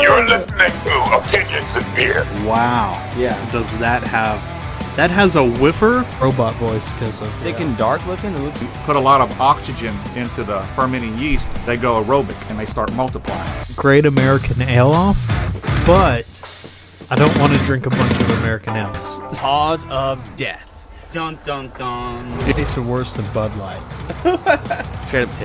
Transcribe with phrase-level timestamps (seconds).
[0.00, 2.24] You're listening to Opinions in Beer.
[2.44, 2.94] Wow.
[3.16, 3.38] Yeah.
[3.52, 4.40] Does that have?
[4.96, 6.04] That has a whiffer.
[6.20, 8.34] robot voice because of Thick and dark looking.
[8.34, 8.60] It looks.
[8.86, 12.92] put a lot of oxygen into the fermenting yeast, they go aerobic and they start
[12.94, 13.66] multiplying.
[13.76, 15.16] Great American Ale off,
[15.86, 16.26] but
[17.08, 19.38] I don't want to drink a bunch of American ales.
[19.38, 20.68] Cause of death.
[21.12, 22.48] Dun dun dun.
[22.48, 23.80] It tastes worse than Bud Light.
[25.06, 25.38] Straight up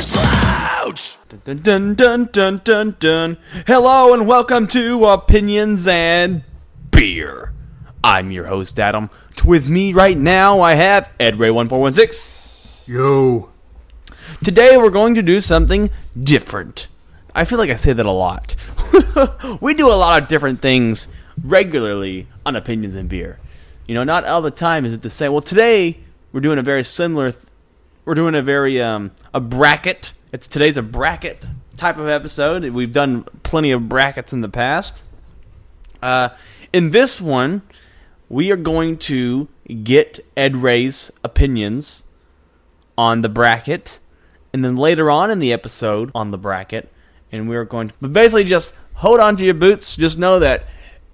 [0.00, 0.94] 10.
[1.44, 3.36] Dun dun dun dun dun dun.
[3.66, 6.42] Hello and welcome to Opinions and
[6.90, 7.52] Beer.
[8.02, 9.10] I'm your host Adam.
[9.44, 12.94] With me right now I have Ed Ray 1416.
[12.94, 13.50] Yo.
[14.42, 16.88] Today we're going to do something different.
[17.34, 18.56] I feel like I say that a lot.
[19.60, 21.08] we do a lot of different things
[21.44, 23.38] regularly on Opinions and Beer.
[23.86, 25.32] You know, not all the time is it the same.
[25.32, 25.98] Well, today
[26.32, 27.32] we're doing a very similar.
[27.32, 27.44] Th-
[28.10, 30.12] we're doing a very um a bracket.
[30.32, 32.64] It's today's a bracket type of episode.
[32.64, 35.04] We've done plenty of brackets in the past.
[36.02, 36.30] Uh,
[36.72, 37.62] in this one,
[38.28, 39.46] we are going to
[39.84, 42.02] get Ed Ray's opinions
[42.98, 44.00] on the bracket,
[44.52, 46.90] and then later on in the episode on the bracket,
[47.30, 49.94] and we're going to, but basically just hold on to your boots.
[49.94, 50.64] Just know that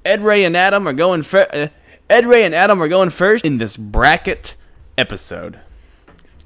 [0.03, 1.69] Ed Ray and Adam are going fir- uh,
[2.09, 4.55] Ed Ray and Adam are going first in this bracket
[4.97, 5.61] episode.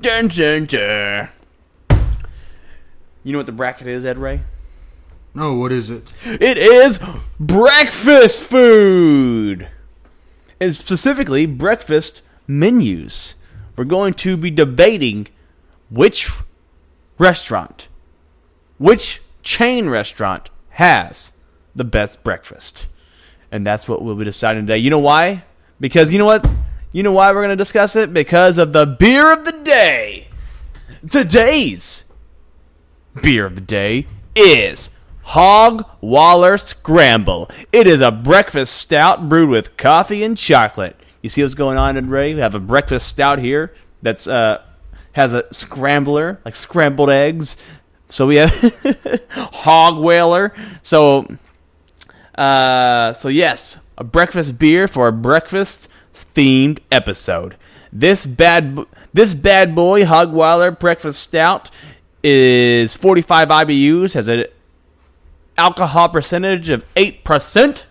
[0.00, 1.28] Dun dun dun.
[3.22, 4.40] You know what the bracket is, Ed Ray?
[5.34, 6.14] No, what is it?
[6.24, 6.98] It is
[7.38, 9.68] breakfast food.
[10.58, 13.34] And specifically, breakfast menus.
[13.76, 15.28] We're going to be debating
[15.90, 16.30] which
[17.18, 17.86] restaurant,
[18.78, 21.32] which chain restaurant has
[21.74, 22.86] the best breakfast.
[23.52, 24.78] And that's what we'll be deciding today.
[24.78, 25.44] You know why?
[25.78, 26.50] Because you know what?
[26.92, 28.12] You know why we're going to discuss it?
[28.12, 30.26] Because of the beer of the day.
[31.08, 32.04] Today's
[33.22, 34.90] beer of the day is
[35.22, 37.48] Hog Waller Scramble.
[37.72, 40.96] It is a breakfast stout brewed with coffee and chocolate.
[41.22, 42.34] You see what's going on, Ed Ray?
[42.34, 44.60] We have a breakfast stout here that's uh
[45.12, 47.56] has a scrambler, like scrambled eggs.
[48.08, 48.50] So we have
[49.62, 50.52] Hogwaller.
[50.82, 51.36] So
[52.34, 55.88] uh so yes, a breakfast beer for a breakfast
[56.24, 57.56] themed episode.
[57.92, 58.78] This bad
[59.12, 61.70] this bad boy Hogwaller breakfast stout
[62.22, 64.44] is 45 IBUs, has an
[65.56, 67.84] alcohol percentage of 8%.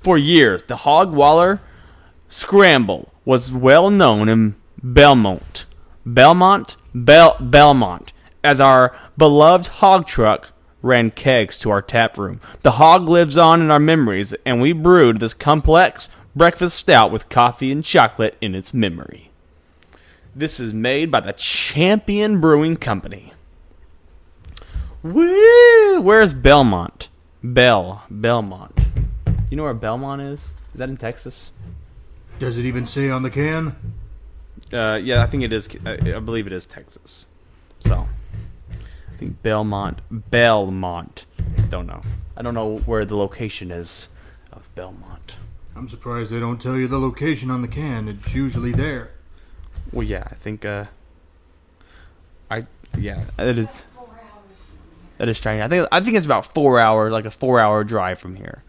[0.00, 1.60] For years, the Hogwaller
[2.28, 5.66] Scramble was well known in Belmont,
[6.04, 8.12] Belmont, Bel- Belmont,
[8.42, 10.52] as our beloved hog truck
[10.82, 12.40] ran kegs to our tap room.
[12.62, 17.30] The hog lives on in our memories, and we brewed this complex breakfast stout with
[17.30, 19.30] coffee and chocolate in its memory.
[20.34, 23.32] This is made by the Champion Brewing Company.
[25.02, 26.00] Woo!
[26.02, 27.08] Where's Belmont?
[27.42, 28.04] Bell.
[28.10, 28.76] Belmont.
[28.76, 30.52] Do you know where Belmont is?
[30.74, 31.52] Is that in Texas?
[32.38, 33.74] Does it even say on the can?
[34.70, 35.68] Uh, yeah, I think it is.
[35.86, 37.24] I I believe it is Texas.
[37.78, 38.06] So,
[38.70, 40.00] I think Belmont.
[40.10, 41.24] Belmont.
[41.70, 42.02] Don't know.
[42.36, 44.08] I don't know where the location is
[44.52, 45.36] of Belmont.
[45.76, 48.08] I'm surprised they don't tell you the location on the can.
[48.08, 49.10] It's usually there.
[49.92, 50.64] Well, yeah, I think.
[50.64, 50.86] Uh,
[52.50, 52.62] I
[52.96, 53.84] yeah, it is.
[55.18, 55.62] That is strange.
[55.62, 58.62] I think I think it's about four hours, like a four-hour drive from here,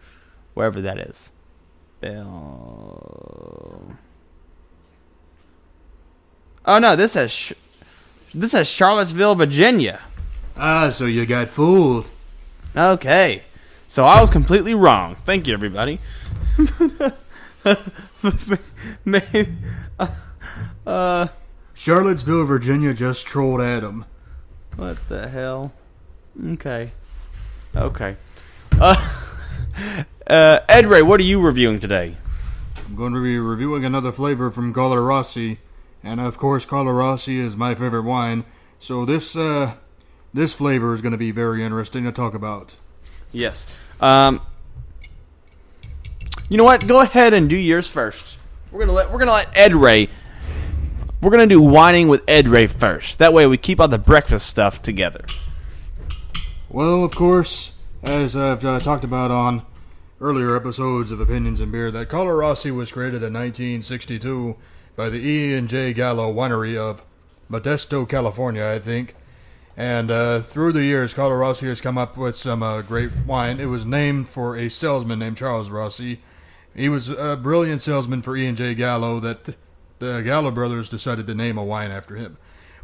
[0.54, 1.30] wherever that is.
[2.00, 3.96] Bell.
[6.64, 7.52] Oh no, this says Sh-
[8.34, 10.00] this says Charlottesville, Virginia.
[10.56, 12.10] Ah, so you got fooled.
[12.76, 13.42] Okay,
[13.86, 15.16] so I was completely wrong.
[15.24, 16.00] Thank you, everybody.
[19.04, 19.54] Maybe,
[20.86, 21.28] uh,
[21.74, 24.04] Charlottesville, Virginia just trolled Adam.
[24.76, 25.72] What the hell?
[26.44, 26.92] Okay.
[27.76, 28.16] Okay.
[28.80, 29.10] Uh,
[30.26, 32.16] uh, Ed Ray, what are you reviewing today?
[32.86, 35.58] I'm going to be reviewing another flavor from Carlo Rossi,
[36.02, 38.44] and of course, Carlo Rossi is my favorite wine.
[38.78, 39.74] So this uh,
[40.32, 42.76] this flavor is going to be very interesting to talk about.
[43.30, 43.66] Yes.
[44.00, 44.40] Um.
[46.50, 46.86] You know what?
[46.86, 48.38] Go ahead and do yours first.
[48.72, 50.08] We're gonna let we're gonna let Ed Ray.
[51.20, 53.18] We're gonna do whining with Ed Ray first.
[53.18, 55.24] That way we keep all the breakfast stuff together.
[56.70, 59.62] Well, of course, as I've uh, talked about on
[60.20, 64.56] earlier episodes of Opinions and Beer, that Carlo Rossi was created in 1962
[64.96, 67.02] by the E and J Gallo Winery of
[67.50, 69.14] Modesto, California, I think.
[69.76, 73.60] And uh, through the years, Carlo Rossi has come up with some uh, great wine.
[73.60, 76.20] It was named for a salesman named Charles Rossi,
[76.74, 79.56] He was a brilliant salesman for E&J Gallo that
[79.98, 82.36] the Gallo brothers decided to name a wine after him.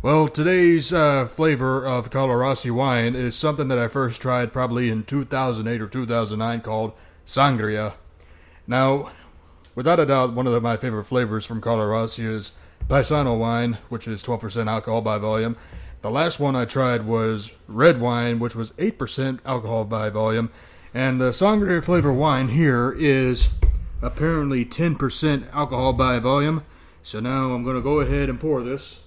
[0.03, 4.91] Well, today's uh, flavor of Carlo Rossi wine is something that I first tried probably
[4.91, 6.93] in 2008 or 2009 called
[7.27, 7.95] Sangria.
[8.67, 9.13] Now,
[9.75, 12.53] without a doubt, one of my favorite flavors from Carlo Rossi is
[12.89, 15.57] Paisano wine, which is 12% alcohol by volume.
[16.03, 20.51] The last one I tried was red wine, which was 8% alcohol by volume.
[20.93, 23.49] And the Sangria flavor wine here is
[24.05, 26.63] apparently 10% alcohol by volume.
[27.03, 29.01] So now I'm going to go ahead and pour this.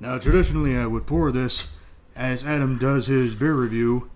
[0.00, 1.68] Now, traditionally, I would pour this
[2.16, 4.10] as Adam does his beer review,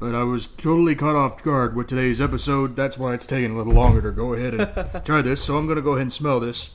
[0.00, 2.74] but I was totally caught off guard with today's episode.
[2.74, 5.44] That's why it's taking a little longer to go ahead and try this.
[5.44, 6.74] So I'm going to go ahead and smell this.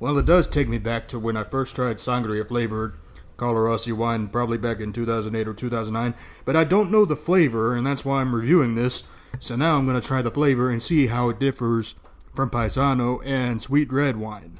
[0.00, 2.94] Well, it does take me back to when I first tried sangria flavored
[3.36, 6.14] Carlo Rossi wine, probably back in 2008 or 2009.
[6.44, 9.04] But I don't know the flavor, and that's why I'm reviewing this.
[9.40, 11.94] So now I'm going to try the flavor and see how it differs
[12.34, 14.58] from Paisano and sweet red wine.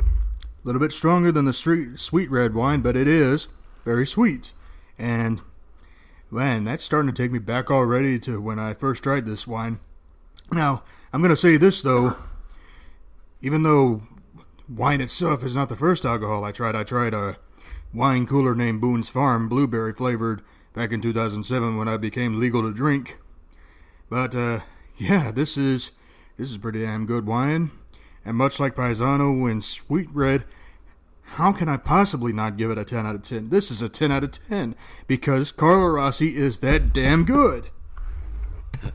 [0.00, 0.04] A
[0.64, 3.48] little bit stronger than the sweet red wine, but it is
[3.84, 4.52] very sweet.
[4.98, 5.40] And
[6.30, 9.78] man, that's starting to take me back already to when I first tried this wine.
[10.50, 10.82] Now,
[11.12, 12.16] I'm going to say this though,
[13.42, 14.02] even though
[14.68, 17.36] wine itself is not the first alcohol I tried, I tried a
[17.92, 20.42] wine cooler named Boone's Farm, blueberry flavored,
[20.74, 23.18] back in 2007 when I became legal to drink.
[24.08, 24.60] But uh,
[24.96, 25.92] yeah, this is
[26.36, 27.70] this is pretty damn good wine.
[28.24, 30.44] And much like Paisano and Sweet Red,
[31.22, 33.50] how can I possibly not give it a 10 out of 10?
[33.50, 34.74] This is a 10 out of 10
[35.06, 37.70] because Carlo Rossi is that damn good.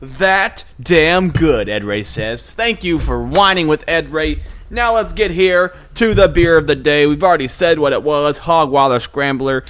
[0.00, 2.52] That damn good, Ed Ray says.
[2.52, 4.42] Thank you for whining with Ed Ray.
[4.70, 7.06] Now let's get here to the beer of the day.
[7.06, 9.64] We've already said what it was Hogwaller Scrambler.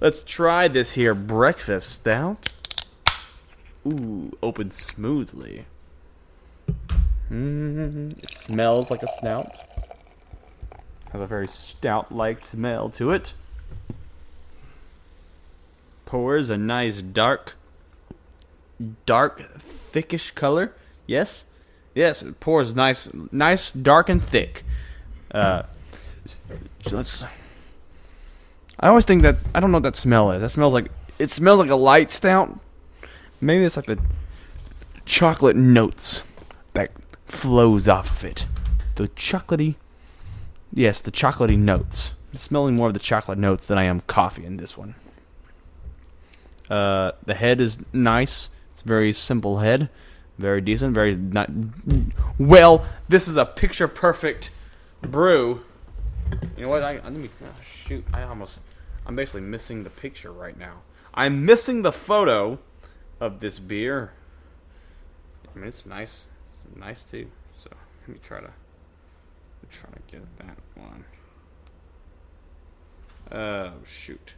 [0.00, 2.52] Let's try this here breakfast stout.
[3.86, 5.66] Ooh, opened smoothly.
[7.30, 9.56] Mm, it smells like a stout.
[11.12, 13.34] Has a very stout like smell to it.
[16.06, 17.54] Pours a nice dark
[19.06, 19.40] dark,
[19.92, 20.74] thickish color.
[21.06, 21.44] Yes,
[21.94, 24.64] yes, it pours nice, nice, dark and thick.
[25.30, 25.62] Uh,
[26.90, 27.24] let's.
[28.80, 30.40] I always think that I don't know what that smell is.
[30.42, 32.58] That smells like it smells like a light stout.
[33.40, 33.98] Maybe it's like the
[35.04, 36.22] chocolate notes
[36.72, 36.90] that
[37.26, 38.46] flows off of it.
[38.96, 39.74] The chocolatey,
[40.72, 42.14] yes, the chocolatey notes.
[42.32, 44.94] I'm smelling more of the chocolate notes than I am coffee in this one.
[46.68, 48.48] Uh, the head is nice.
[48.84, 49.88] Very simple head,
[50.38, 51.50] very decent, very not.
[52.38, 54.50] Well, this is a picture perfect
[55.00, 55.64] brew.
[56.56, 56.82] You know what?
[56.82, 58.04] I let me oh, shoot.
[58.12, 58.64] I almost.
[59.06, 60.82] I'm basically missing the picture right now.
[61.12, 62.58] I'm missing the photo
[63.20, 64.12] of this beer.
[65.54, 66.26] I mean, it's nice.
[66.46, 67.30] It's nice too.
[67.58, 67.70] So
[68.02, 68.50] let me try to
[69.70, 71.04] try to get that one.
[73.32, 74.34] Oh shoot.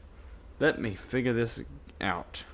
[0.60, 1.62] Let me figure this
[2.00, 2.44] out.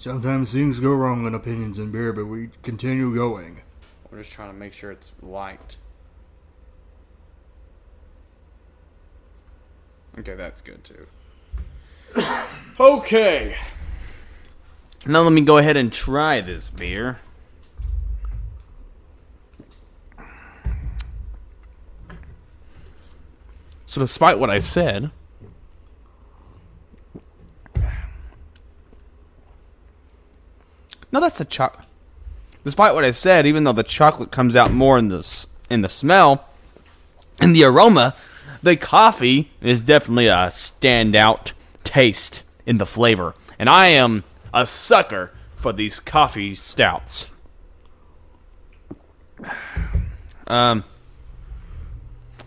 [0.00, 3.60] Sometimes things go wrong in opinions and beer, but we continue going.
[4.10, 5.76] We're just trying to make sure it's light.
[10.18, 11.06] Okay, that's good too.
[12.80, 13.56] okay.
[15.04, 17.18] Now let me go ahead and try this beer.
[23.84, 25.10] So, despite what I said,
[31.12, 31.86] no, that's a chocolate.
[32.64, 35.88] Despite what I said, even though the chocolate comes out more in the in the
[35.88, 36.46] smell,
[37.40, 38.14] in the aroma,
[38.62, 41.52] the coffee is definitely a standout
[41.84, 47.28] taste in the flavor, and I am a sucker for these coffee stouts.
[50.46, 50.84] Um,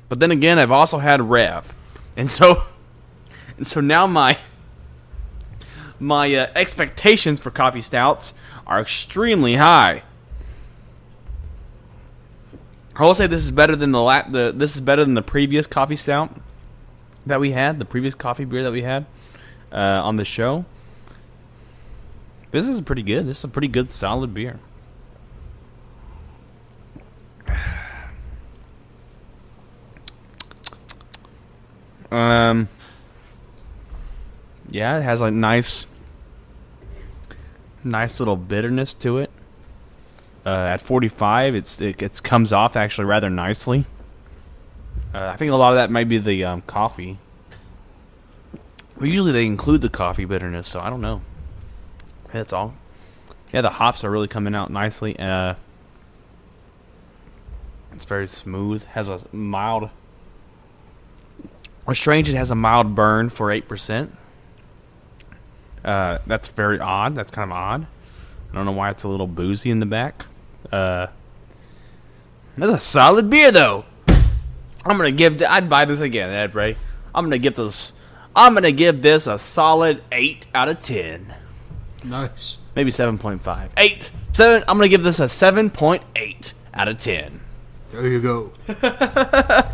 [0.10, 1.74] but then again, I've also had Rev,
[2.16, 2.64] and so,
[3.58, 4.38] and so now my
[6.00, 8.34] my uh, expectations for coffee stouts
[8.66, 10.04] are extremely high.
[12.96, 15.22] I will say this is better than the, la- the this is better than the
[15.24, 16.36] previous coffee stout
[17.26, 19.06] that we had, the previous coffee beer that we had
[19.72, 20.66] uh, on the show.
[22.52, 23.26] This is pretty good.
[23.26, 24.60] This is a pretty good, solid beer.
[32.12, 32.70] Um,
[34.70, 35.88] yeah, it has a nice,
[37.84, 39.32] nice little bitterness to it.
[40.46, 43.86] Uh, at 45, it's it, it comes off actually rather nicely.
[45.14, 47.18] Uh, I think a lot of that might be the um, coffee.
[48.98, 51.22] But usually they include the coffee bitterness, so I don't know.
[52.32, 52.74] That's all.
[53.54, 55.18] Yeah, the hops are really coming out nicely.
[55.18, 55.56] Uh,
[57.94, 58.84] it's very smooth.
[58.86, 59.90] Has a mild.
[61.86, 64.16] Or strange, it has a mild burn for eight percent.
[65.84, 67.16] Uh, that's very odd.
[67.16, 67.88] That's kind of odd.
[68.52, 70.26] I don't know why it's a little boozy in the back.
[70.72, 71.08] Uh,
[72.56, 73.86] that's a solid beer, though.
[74.86, 75.42] I'm gonna give.
[75.42, 76.76] I'd buy this again, Ed Ray.
[77.16, 77.94] I'm gonna give this.
[78.36, 81.34] I'm gonna give this a solid eight out of ten.
[82.04, 82.58] Nice.
[82.76, 83.72] Maybe seven point five.
[83.78, 84.12] Eight.
[84.34, 84.64] Seven.
[84.68, 87.40] I'm gonna give this a seven point eight out of ten.
[87.92, 88.52] There you go.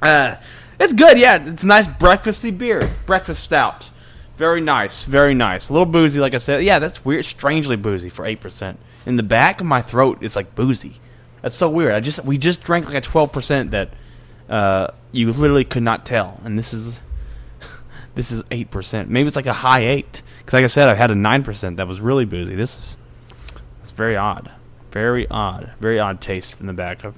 [0.00, 0.36] Uh,
[0.78, 1.18] it's good.
[1.18, 2.88] Yeah, it's a nice breakfasty beer.
[3.04, 3.90] Breakfast stout.
[4.38, 5.04] Very nice.
[5.04, 5.68] Very nice.
[5.68, 6.62] A little boozy, like I said.
[6.62, 7.24] Yeah, that's weird.
[7.24, 8.78] Strangely boozy for eight percent.
[9.04, 11.00] In the back of my throat, it's like boozy.
[11.42, 11.92] That's so weird.
[11.92, 13.90] I just we just drank like a twelve percent that
[14.48, 17.00] uh, you literally could not tell, and this is
[18.14, 19.10] this is eight percent.
[19.10, 20.22] Maybe it's like a high eight.
[20.38, 22.54] Because like I said, I've had a nine percent that was really boozy.
[22.54, 22.96] This is
[23.82, 24.52] it's very odd,
[24.92, 27.16] very odd, very odd taste in the back of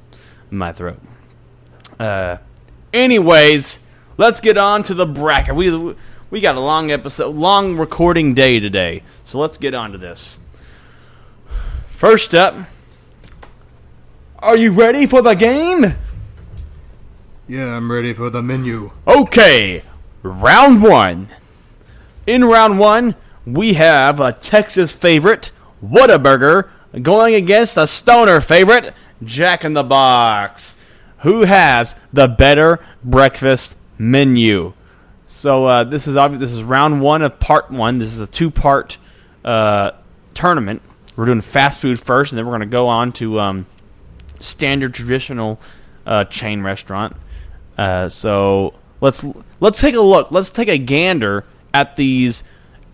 [0.51, 1.01] my throat.
[1.99, 2.39] Uh,
[2.95, 3.81] anyways,
[4.17, 5.55] let's get on to the bracket.
[5.55, 5.95] We
[6.31, 10.39] we got a long episode, long recording day today, so let's get on to this.
[11.89, 12.55] First up,
[14.39, 15.95] are you ready for the game?
[17.49, 18.93] Yeah, I'm ready for the menu.
[19.09, 19.83] Okay,
[20.23, 21.29] round one.
[22.27, 25.51] In round one, we have a Texas favorite,
[25.85, 26.71] Whataburger,
[27.03, 28.95] going against a Stoner favorite,
[29.25, 30.77] Jack in the Box.
[31.19, 34.75] Who has the better breakfast menu?
[35.31, 37.99] So uh, this is obvi- this is round one of part one.
[37.99, 38.99] This is a two part
[39.45, 39.93] uh,
[40.35, 40.83] tournament.
[41.15, 43.67] We're doing fast food first, and then we're going to go on to um,
[44.41, 45.61] standard traditional
[46.05, 47.17] uh, chain restaurant.
[47.79, 49.25] Uh, so let's
[49.61, 50.33] let's take a look.
[50.33, 52.43] Let's take a gander at these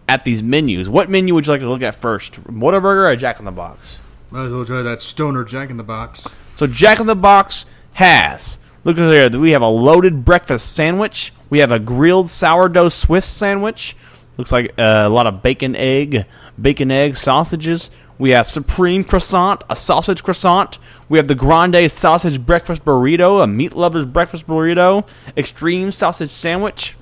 [0.06, 0.90] at these menus.
[0.90, 2.34] What menu would you like to look at first?
[2.44, 3.98] Whataburger or Jack in the Box?
[4.30, 6.26] Might as well try that stoner Jack in the Box.
[6.56, 7.64] So Jack in the Box
[7.94, 9.40] has look at here.
[9.40, 11.32] We have a loaded breakfast sandwich.
[11.48, 13.96] We have a grilled sourdough Swiss sandwich.
[14.36, 16.26] Looks like uh, a lot of bacon egg,
[16.60, 17.90] bacon egg sausages.
[18.18, 20.78] We have supreme croissant, a sausage croissant.
[21.08, 26.96] We have the grande sausage breakfast burrito, a meat lover's breakfast burrito, extreme sausage sandwich.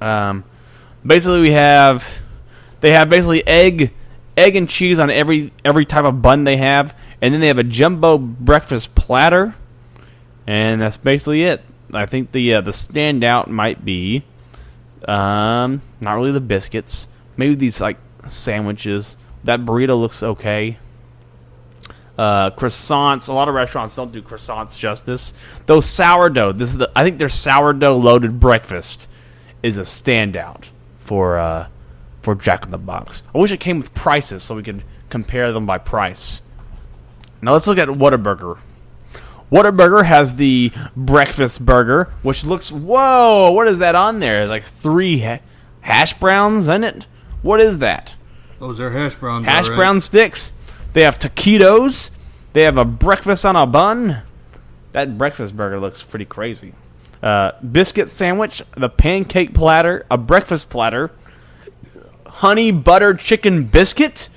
[0.00, 0.44] Um,
[1.04, 2.08] basically, we have
[2.80, 3.92] they have basically egg,
[4.36, 7.58] egg and cheese on every every type of bun they have, and then they have
[7.58, 9.54] a jumbo breakfast platter,
[10.46, 11.62] and that's basically it.
[11.92, 14.24] I think the uh, the standout might be,
[15.06, 17.06] um, not really the biscuits,
[17.36, 19.16] maybe these like sandwiches.
[19.44, 20.78] That burrito looks okay.
[22.18, 23.28] Uh, croissants.
[23.28, 25.32] A lot of restaurants don't do croissants justice.
[25.66, 29.08] Though sourdough, this is the I think their sourdough loaded breakfast
[29.62, 30.64] is a standout
[30.98, 31.68] for uh,
[32.22, 33.22] for Jack in the Box.
[33.34, 36.42] I wish it came with prices so we could compare them by price.
[37.42, 38.58] Now let's look at Whataburger.
[39.50, 43.50] Whataburger has the breakfast burger, which looks whoa.
[43.50, 44.46] What is that on there?
[44.46, 45.40] Like three ha-
[45.80, 47.06] hash browns in it.
[47.42, 48.14] What is that?
[48.58, 49.46] Those are hash browns.
[49.46, 49.76] Hash right.
[49.76, 50.52] brown sticks.
[50.92, 52.10] They have taquitos.
[52.52, 54.22] They have a breakfast on a bun.
[54.92, 56.74] That breakfast burger looks pretty crazy.
[57.22, 61.10] Uh, biscuit sandwich, the pancake platter, a breakfast platter,
[62.26, 64.28] honey butter chicken biscuit.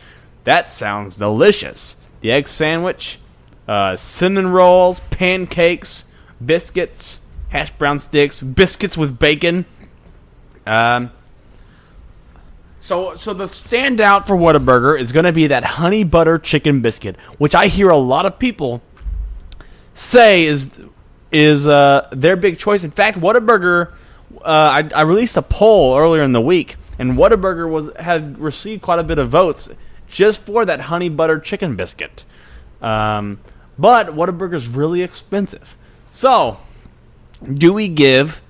[0.43, 1.96] That sounds delicious.
[2.22, 3.20] The egg sandwich,
[3.67, 6.05] uh, cinnamon rolls, pancakes,
[6.43, 9.65] biscuits, hash brown sticks, biscuits with bacon.
[10.65, 11.12] Um,
[12.79, 17.17] so, so the standout for Whataburger is going to be that honey butter chicken biscuit,
[17.38, 18.82] which I hear a lot of people
[19.93, 20.70] say is
[21.32, 22.84] is uh, their big choice.
[22.84, 23.93] In fact, Whataburger,
[24.41, 28.82] uh, I, I released a poll earlier in the week, and Whataburger was had received
[28.82, 29.70] quite a bit of votes
[30.08, 32.25] just for that honey butter chicken biscuit.
[32.82, 33.39] Um,
[33.77, 35.75] but Whataburger is really expensive.
[36.12, 36.60] So,
[37.51, 38.42] do we give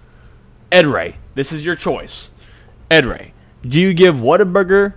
[0.71, 1.17] Ed Ray?
[1.35, 2.31] This is your choice,
[2.91, 3.33] Ed Ray.
[3.61, 4.93] Do you give Whataburger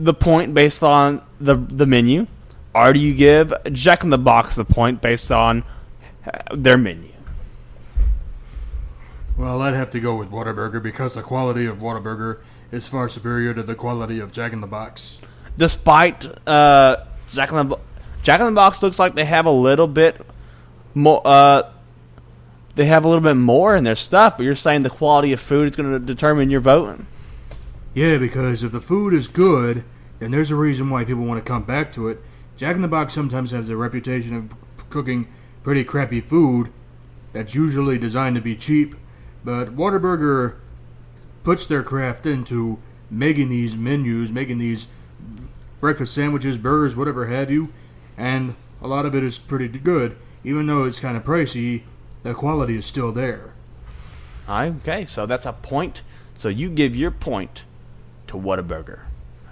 [0.00, 2.26] the point based on the the menu,
[2.74, 5.64] or do you give Jack in the Box the point based on
[6.26, 7.10] uh, their menu?
[9.36, 12.40] Well, I'd have to go with Whataburger because the quality of Whataburger
[12.70, 15.18] is far superior to the quality of Jack in the Box.
[15.56, 17.80] Despite uh, Jack in the Bo-
[18.22, 20.20] Jack in the Box looks like they have a little bit
[20.94, 21.20] more.
[21.24, 21.70] Uh,
[22.74, 25.40] they have a little bit more in their stuff, but you're saying the quality of
[25.40, 27.06] food is going to determine your voting.
[27.92, 29.84] Yeah, because if the food is good,
[30.20, 32.22] then there's a reason why people want to come back to it.
[32.56, 34.54] Jack in the Box sometimes has a reputation of
[34.88, 35.28] cooking
[35.62, 36.72] pretty crappy food,
[37.32, 38.94] that's usually designed to be cheap,
[39.44, 40.56] but Whataburger
[41.44, 42.78] puts their craft into
[43.10, 44.86] making these menus, making these
[45.80, 47.72] breakfast sandwiches, burgers, whatever have you,
[48.16, 50.16] and a lot of it is pretty good.
[50.44, 51.82] Even though it's kind of pricey,
[52.22, 53.52] the quality is still there.
[54.48, 56.02] Okay, so that's a point.
[56.36, 57.64] So you give your point
[58.26, 59.00] to Whataburger.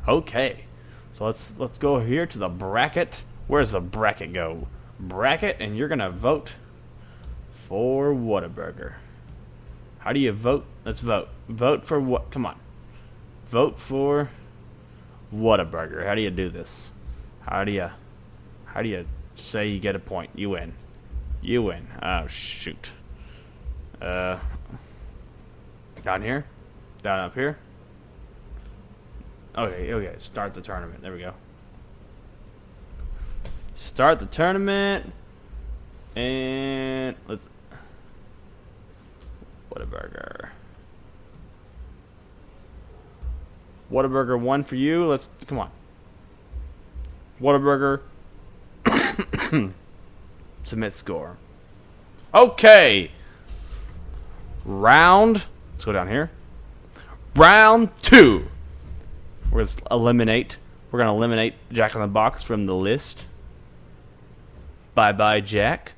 [0.08, 0.64] Okay,
[1.12, 3.22] so let's let's go here to the bracket.
[3.46, 4.66] Where's the bracket go?
[4.98, 6.52] Bracket, and you're gonna vote
[7.68, 8.94] for Whataburger.
[10.00, 10.64] How do you vote?
[10.84, 11.28] Let's vote.
[11.48, 12.30] Vote for what?
[12.30, 12.58] Come on.
[13.48, 14.30] Vote for
[15.32, 16.04] Whataburger.
[16.04, 16.90] How do you do this?
[17.42, 17.90] How do you
[18.72, 20.30] how do you say you get a point?
[20.34, 20.74] You win.
[21.42, 21.86] You win.
[22.02, 22.90] Oh shoot.
[24.00, 24.38] Uh
[26.02, 26.46] down here?
[27.02, 27.58] Down up here?
[29.56, 30.14] Okay, okay.
[30.18, 31.02] Start the tournament.
[31.02, 31.34] There we go.
[33.74, 35.12] Start the tournament.
[36.14, 37.46] And let's.
[39.70, 40.50] Whataburger.
[43.90, 45.06] Whataburger one for you.
[45.06, 45.30] Let's.
[45.46, 45.70] Come on.
[47.40, 48.00] Whataburger.
[50.64, 51.37] Submit score.
[52.35, 53.11] Okay.
[54.64, 55.44] Round.
[55.73, 56.30] Let's go down here.
[57.35, 58.47] Round two.
[59.50, 60.59] We're gonna eliminate.
[60.90, 63.25] We're gonna eliminate Jack in the Box from the list.
[64.94, 65.92] Bye bye, Jack.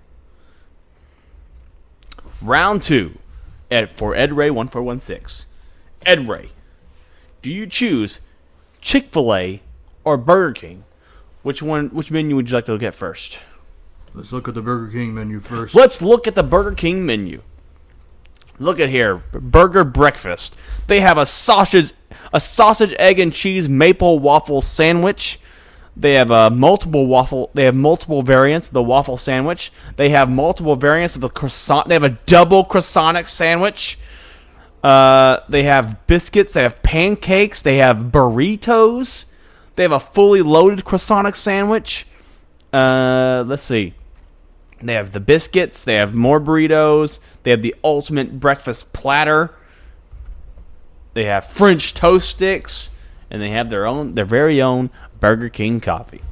[2.41, 3.19] Round two.
[3.71, 5.47] Ed, for Ed Ray one four one six.
[6.05, 6.51] Ed Ray,
[7.41, 8.21] do you choose
[8.81, 9.63] Chick Fil A
[10.05, 10.85] or Burger King?
[11.43, 11.89] Which one?
[11.89, 13.39] Which menu would you like to look at first?
[14.15, 15.75] Let's look at the Burger King menu first.
[15.75, 17.43] Let's look at the Burger King menu.
[18.59, 20.57] Look at here, burger breakfast.
[20.87, 21.93] They have a sausage,
[22.33, 25.41] a sausage, egg, and cheese maple waffle sandwich.
[25.97, 27.51] They have a multiple waffle.
[27.55, 29.73] They have multiple variants of the waffle sandwich.
[29.97, 31.89] They have multiple variants of the croissant.
[31.89, 33.99] They have a double croissant sandwich.
[34.83, 36.55] Uh, they have biscuits.
[36.55, 37.63] They have pancakes.
[37.63, 39.27] They have burritos.
[39.77, 42.07] They have a fully loaded croissant sandwich.
[42.73, 43.95] Uh, let's see.
[44.81, 45.85] They have the biscuits.
[45.85, 47.21] They have more burritos.
[47.43, 49.55] They have the ultimate breakfast platter.
[51.15, 52.91] They have French toast sticks,
[53.31, 56.23] and they have their own, their very own Burger King coffee.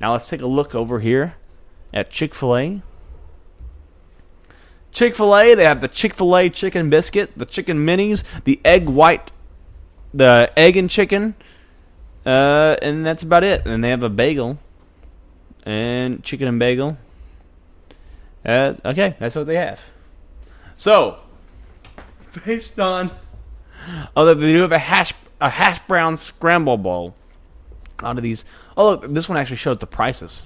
[0.00, 1.36] Now let's take a look over here
[1.92, 2.82] at Chick Fil A.
[4.92, 8.60] Chick Fil A, they have the Chick Fil A chicken biscuit, the chicken minis, the
[8.64, 9.30] egg white,
[10.12, 11.34] the egg and chicken,
[12.26, 13.66] uh, and that's about it.
[13.66, 14.58] And they have a bagel,
[15.64, 16.98] and chicken and bagel.
[18.44, 19.80] Uh, okay, that's what they have.
[20.76, 21.18] So,
[22.44, 23.10] based on,
[24.14, 27.14] although they do have a hash a hash brown scramble bowl.
[28.02, 28.44] Out of these,
[28.76, 30.42] oh look, this one actually shows the prices.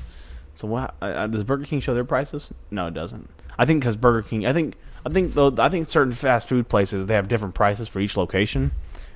[0.55, 0.95] So what?
[1.03, 2.53] Uh, does Burger King show their prices?
[2.71, 3.29] No, it doesn't.
[3.59, 6.69] I think because Burger King, I think I think though I think certain fast food
[6.69, 8.71] places they have different prices for each location,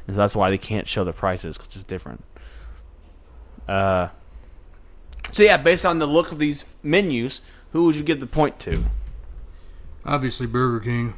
[0.06, 2.24] and so that's why they can't show the prices because it's different.
[3.68, 4.08] Uh.
[5.32, 7.40] So yeah, based on the look of these menus,
[7.72, 8.84] who would you give the point to?
[10.04, 11.14] Obviously, Burger King.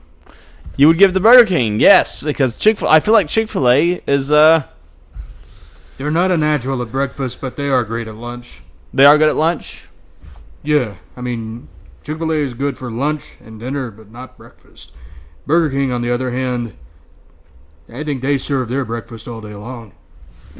[0.76, 2.88] You would give the Burger King, yes, because Chick Fil.
[2.88, 4.64] I feel like Chick Fil A is uh
[5.98, 8.60] They're not a natural at breakfast, but they are great at lunch.
[8.94, 9.84] they are good at lunch.
[10.62, 11.68] Yeah, I mean,
[12.02, 14.92] Chick fil A is good for lunch and dinner, but not breakfast.
[15.46, 16.76] Burger King, on the other hand,
[17.88, 19.92] I think they serve their breakfast all day long.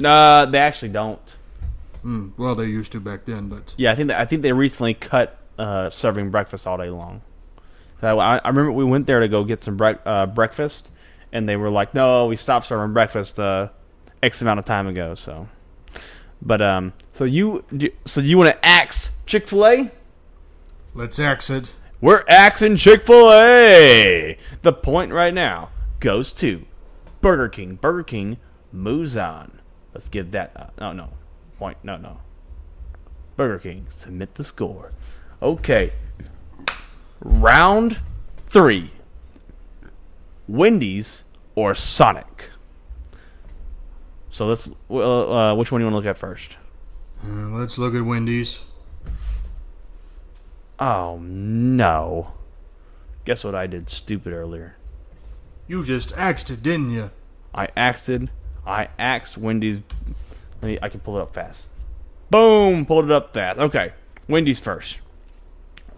[0.02, 1.36] Uh, they actually don't.
[2.04, 4.52] Mm, well, they used to back then, but Yeah, I think that, I think they
[4.52, 7.22] recently cut uh, serving breakfast all day long.
[8.02, 10.90] I, I remember we went there to go get some bre- uh, breakfast,
[11.32, 13.68] and they were like, "No, we stopped serving breakfast uh,
[14.22, 15.48] X amount of time ago." So,
[16.40, 17.64] but um, so you
[18.04, 19.90] so you want to axe Chick Fil A?
[20.94, 21.72] let's axe it.
[22.00, 24.38] We're axing Chick Fil A.
[24.62, 26.64] The point right now goes to
[27.26, 27.74] Burger King.
[27.74, 28.36] Burger King
[28.70, 29.58] moves on.
[29.92, 30.52] Let's give that.
[30.54, 31.08] Uh, no, no
[31.58, 31.76] point.
[31.82, 32.20] No, no.
[33.34, 34.92] Burger King submit the score.
[35.42, 35.92] Okay.
[37.18, 37.98] Round
[38.46, 38.92] three.
[40.46, 41.24] Wendy's
[41.56, 42.50] or Sonic.
[44.30, 44.70] So let's.
[44.88, 46.56] Uh, uh, which one do you want to look at first?
[47.24, 48.60] Uh, let's look at Wendy's.
[50.78, 52.34] Oh no.
[53.24, 54.76] Guess what I did stupid earlier.
[55.66, 57.10] You just axed it, didn't you?
[57.56, 58.10] I axed.
[58.66, 59.80] I axed Wendy's.
[60.62, 61.66] Me, I can pull it up fast.
[62.30, 62.86] Boom!
[62.86, 63.58] Pulled it up fast.
[63.58, 63.92] Okay.
[64.28, 64.98] Wendy's first.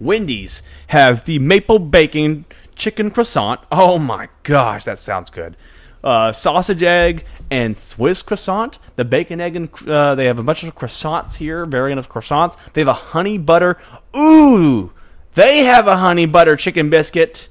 [0.01, 2.45] Wendy's has the maple bacon
[2.75, 3.61] chicken croissant.
[3.73, 5.57] Oh my gosh, that sounds good.
[6.05, 8.79] Uh, sausage egg and Swiss croissant.
[8.97, 12.57] The bacon egg and uh, they have a bunch of croissants here, variant of croissants.
[12.73, 13.77] They have a honey butter.
[14.17, 14.93] Ooh,
[15.35, 17.49] they have a honey butter chicken biscuit.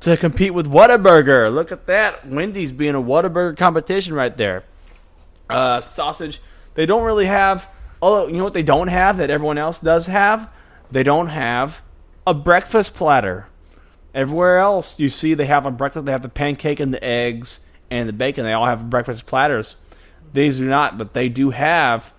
[0.00, 1.52] To compete with Whataburger.
[1.52, 2.26] Look at that.
[2.26, 4.64] Wendy's being a Whataburger competition right there.
[5.50, 6.40] Uh, sausage.
[6.74, 7.68] They don't really have.
[8.00, 10.48] Oh, you know what they don't have that everyone else does have?
[10.90, 11.82] They don't have
[12.26, 13.48] a breakfast platter.
[14.14, 16.06] Everywhere else, you see they have a breakfast.
[16.06, 18.44] They have the pancake and the eggs and the bacon.
[18.44, 19.76] They all have breakfast platters.
[20.32, 22.12] These do not, but they do have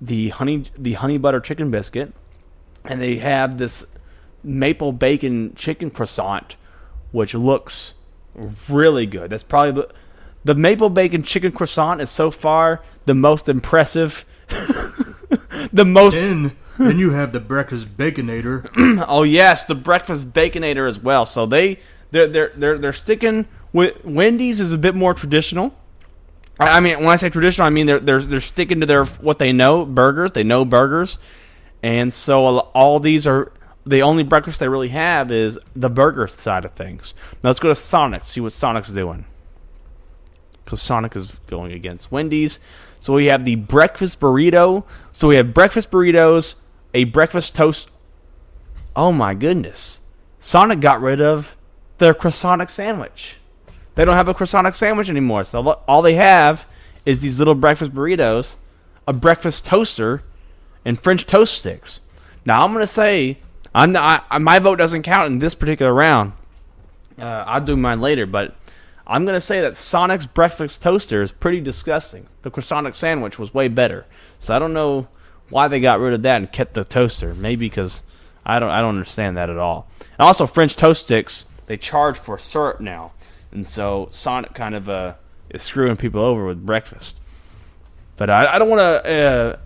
[0.00, 2.12] the honey the honey butter chicken biscuit,
[2.84, 3.86] and they have this
[4.42, 6.56] maple bacon chicken croissant,
[7.12, 7.94] which looks
[8.68, 9.30] really good.
[9.30, 9.88] That's probably the
[10.44, 14.24] the maple bacon chicken croissant is so far the most impressive.
[15.72, 18.68] the most Then, then you have the breakfast baconator.
[19.08, 21.24] Oh yes, the breakfast baconator as well.
[21.24, 21.78] So they
[22.10, 25.74] they're they're they're, they're sticking with Wendy's is a bit more traditional.
[26.58, 29.04] I I mean, when I say traditional, I mean they're they're they're sticking to their
[29.04, 30.32] what they know burgers.
[30.32, 31.18] They know burgers,
[31.82, 33.52] and so all these are
[33.84, 37.14] the only breakfast they really have is the burger side of things.
[37.42, 38.24] Now let's go to Sonic.
[38.24, 39.24] See what Sonic's doing
[40.64, 42.60] because Sonic is going against Wendy's.
[43.00, 44.84] So we have the breakfast burrito.
[45.10, 46.56] So we have breakfast burritos,
[46.94, 47.90] a breakfast toast.
[48.94, 50.00] Oh my goodness.
[50.38, 51.56] Sonic got rid of
[51.98, 53.36] their croissant sandwich.
[53.94, 55.44] They don't have a croissant sandwich anymore.
[55.44, 56.66] So all they have
[57.04, 58.56] is these little breakfast burritos,
[59.06, 60.22] a breakfast toaster,
[60.84, 62.00] and French toast sticks.
[62.44, 63.38] Now I'm gonna say
[63.74, 66.32] I'm not, I, my vote doesn't count in this particular round.
[67.18, 68.54] Uh, I'll do mine later, but
[69.06, 72.26] I'm gonna say that Sonic's breakfast toaster is pretty disgusting.
[72.42, 74.06] The croissant sandwich was way better,
[74.38, 75.08] so I don't know
[75.50, 77.34] why they got rid of that and kept the toaster.
[77.34, 78.02] Maybe because
[78.44, 79.88] I don't I don't understand that at all.
[80.00, 83.12] And also French toast sticks they charge for syrup now,
[83.50, 85.14] and so Sonic kind of uh,
[85.50, 87.18] is screwing people over with breakfast.
[88.16, 89.58] But I, I don't want to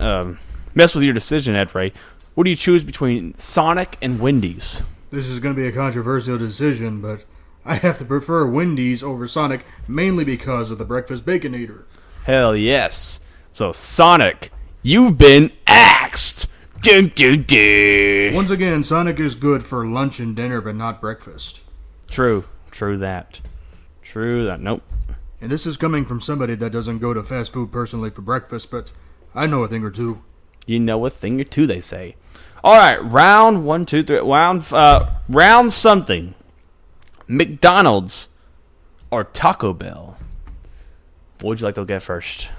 [0.00, 0.38] uh, um,
[0.74, 1.92] mess with your decision, Ed Ray.
[2.34, 4.82] What do you choose between Sonic and Wendy's?
[5.10, 7.24] This is going to be a controversial decision, but
[7.64, 11.82] I have to prefer Wendy's over Sonic mainly because of the breakfast baconator.
[12.24, 13.18] Hell yes.
[13.52, 16.46] So Sonic, you've been axed.
[16.82, 18.32] Dun, dun, dun.
[18.32, 21.62] Once again, Sonic is good for lunch and dinner, but not breakfast.
[22.08, 23.40] True, true that.
[24.02, 24.60] True that.
[24.60, 24.84] Nope.
[25.40, 28.70] And this is coming from somebody that doesn't go to fast food personally for breakfast,
[28.70, 28.92] but
[29.34, 30.22] I know a thing or two.
[30.70, 32.14] You know a thing or two, they say.
[32.62, 34.20] All right, round one, two, three.
[34.20, 36.36] Round, uh, round something.
[37.26, 38.28] McDonald's
[39.10, 40.16] or Taco Bell.
[41.40, 42.50] What would you like to get first?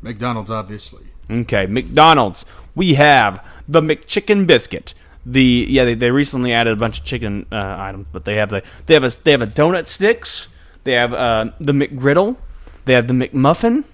[0.00, 1.04] McDonald's, obviously.
[1.30, 2.46] Okay, McDonald's.
[2.74, 4.94] We have the McChicken biscuit.
[5.26, 8.48] The yeah, they, they recently added a bunch of chicken uh, items, but they have
[8.48, 10.48] the they have a they have a donut sticks.
[10.84, 12.38] They have uh, the McGriddle.
[12.86, 13.84] They have the McMuffin.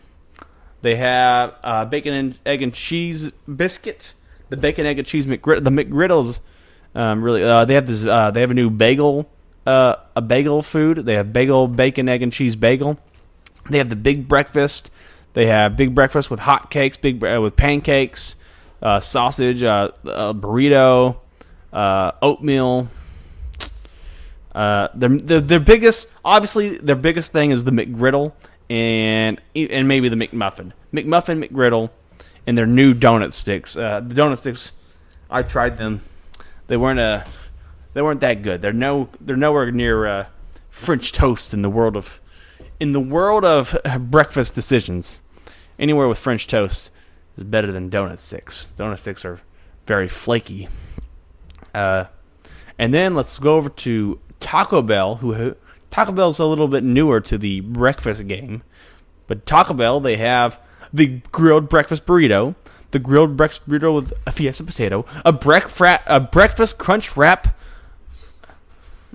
[0.89, 4.15] They have uh, bacon and egg and cheese biscuit.
[4.49, 5.63] The bacon egg and cheese McGriddle.
[5.63, 6.41] The McGriddles
[6.95, 9.29] um, really uh, they have this uh, they have a new bagel
[9.67, 11.05] uh, a bagel food.
[11.05, 12.99] They have bagel bacon egg and cheese bagel.
[13.69, 14.91] They have the big breakfast.
[15.35, 18.37] They have big breakfast with hot cakes, big uh, with pancakes,
[18.81, 21.19] uh, sausage, burrito,
[21.71, 22.89] oatmeal.
[24.55, 28.33] Uh, their, their their biggest, obviously, their biggest thing is the McGriddle
[28.71, 31.91] and and maybe the McMuffin, McMuffin, McGriddle,
[32.47, 33.77] and their new donut sticks.
[33.77, 34.73] Uh, the donut sticks,
[35.31, 36.03] I tried them.
[36.67, 37.25] They weren't uh,
[37.95, 38.63] they weren't that good.
[38.63, 40.27] They're no they're nowhere near uh,
[40.71, 42.21] French toast in the world of
[42.81, 45.21] in the world of uh, breakfast decisions.
[45.79, 46.91] Anywhere with French toast
[47.37, 48.73] is better than donut sticks.
[48.77, 49.41] Donut sticks are
[49.87, 50.69] very flaky.
[51.73, 52.07] Uh,
[52.79, 55.17] and then let's go over to Taco Bell.
[55.17, 55.55] Who
[55.91, 58.63] Taco Bell's a little bit newer to the breakfast game,
[59.27, 60.61] but Taco Bell they have
[60.93, 62.55] the grilled breakfast burrito,
[62.91, 67.57] the grilled breakfast burrito with a fiesta potato, a breakfast a breakfast crunch wrap.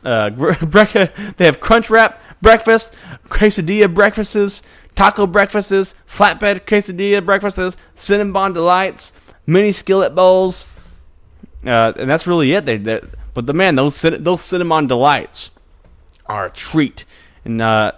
[0.04, 0.30] Uh,
[1.38, 2.94] they have crunch wrap breakfast,
[3.30, 4.62] quesadilla breakfasts,
[4.96, 9.12] taco breakfasts, flatbed quesadilla breakfasts, cinnamon delights,
[9.48, 10.68] mini skillet bowls,
[11.66, 12.66] uh, and that's really it.
[12.66, 13.02] They, they
[13.34, 15.52] but the man those those cinnamon delights
[16.26, 17.06] are a treat,
[17.46, 17.94] and uh,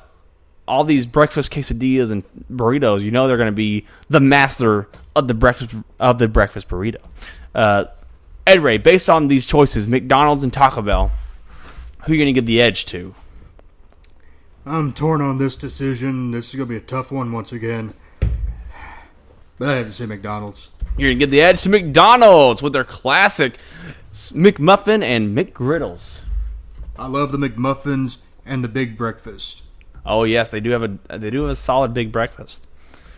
[0.67, 5.27] all these breakfast quesadillas and burritos, you know, they're going to be the master of
[5.27, 6.97] the breakfast of the breakfast burrito.
[7.53, 7.85] Uh,
[8.47, 11.11] Ed Ray, based on these choices, McDonald's and Taco Bell,
[12.03, 13.15] who are you going to give the edge to?
[14.65, 16.31] I'm torn on this decision.
[16.31, 17.93] This is going to be a tough one once again.
[19.57, 20.69] But I have to say McDonald's.
[20.97, 23.57] You're going to give the edge to McDonald's with their classic
[24.31, 26.23] McMuffin and McGriddles.
[26.97, 29.63] I love the McMuffins and the big breakfast.
[30.05, 32.65] Oh yes, they do have a they do have a solid big breakfast.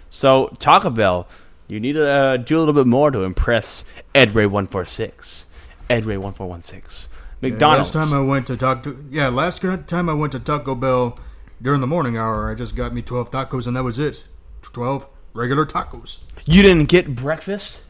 [0.10, 1.28] So Taco Bell,
[1.68, 3.84] you need to uh, do a little bit more to impress
[4.16, 5.46] Ed Ray one four six,
[5.90, 7.10] Ed Ray one four one six.
[7.42, 7.94] McDonald's.
[7.94, 11.20] Last time I went to Taco, yeah, last time I went to Taco Bell
[11.62, 14.26] during the morning hour, I just got me twelve tacos and that was it.
[14.62, 16.20] Twelve regular tacos.
[16.46, 17.82] you didn't get breakfast?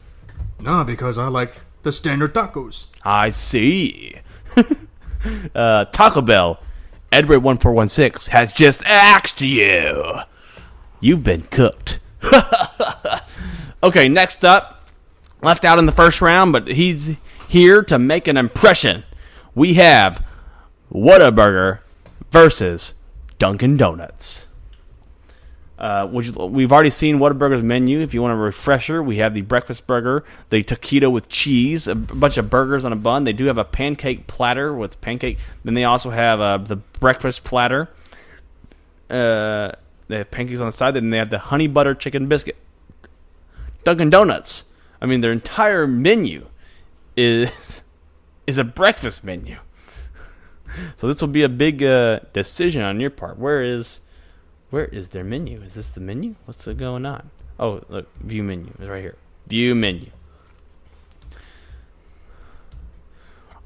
[0.60, 2.86] No, because I like the standard tacos.
[3.04, 4.16] I see.
[5.54, 6.60] uh, Taco Bell,
[7.12, 10.20] Ed Ray one four one six has just axed you.
[11.00, 12.00] You've been cooked.
[13.82, 14.88] okay, next up,
[15.42, 17.16] left out in the first round, but he's
[17.48, 19.04] here to make an impression.
[19.54, 20.26] We have
[20.92, 21.80] Whataburger
[22.30, 22.94] versus
[23.38, 24.47] Dunkin' Donuts.
[25.78, 28.00] Uh, which we've already seen Whataburger's menu.
[28.00, 31.94] If you want a refresher, we have the breakfast burger, the taquito with cheese, a
[31.94, 33.22] bunch of burgers on a bun.
[33.22, 35.38] They do have a pancake platter with pancake.
[35.62, 37.88] Then they also have uh, the breakfast platter.
[39.08, 39.70] Uh,
[40.08, 40.94] they have pancakes on the side.
[40.94, 42.56] Then they have the honey butter chicken biscuit.
[43.84, 44.64] Dunkin' Donuts.
[45.00, 46.46] I mean, their entire menu
[47.16, 47.82] is
[48.48, 49.58] is a breakfast menu.
[50.96, 53.38] So this will be a big uh, decision on your part.
[53.38, 54.00] Where is
[54.70, 55.62] where is their menu?
[55.62, 56.34] Is this the menu?
[56.44, 57.30] What's going on?
[57.58, 59.16] Oh, look, view menu is right here.
[59.46, 60.10] View menu.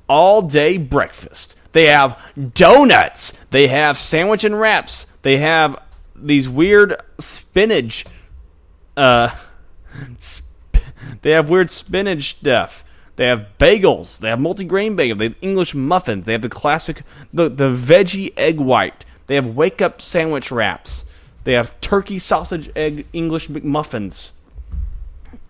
[0.09, 1.57] All day breakfast.
[1.73, 2.21] They have
[2.55, 3.33] donuts.
[3.51, 5.07] They have sandwich and wraps.
[5.23, 5.77] They have
[6.15, 8.05] these weird spinach.
[8.97, 9.31] Uh,
[10.21, 10.47] sp-
[11.23, 12.85] they have weird spinach stuff.
[13.17, 14.19] They have bagels.
[14.19, 15.19] They have multigrain bagels.
[15.19, 16.25] They have English muffins.
[16.25, 19.05] They have the classic, the the veggie egg white.
[19.27, 21.05] They have wake up sandwich wraps.
[21.45, 24.33] They have turkey sausage egg English McMuffins.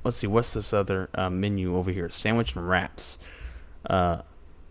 [0.04, 2.08] Let's see, what's this other uh, menu over here?
[2.08, 3.18] Sandwich and wraps.
[3.88, 4.22] Uh,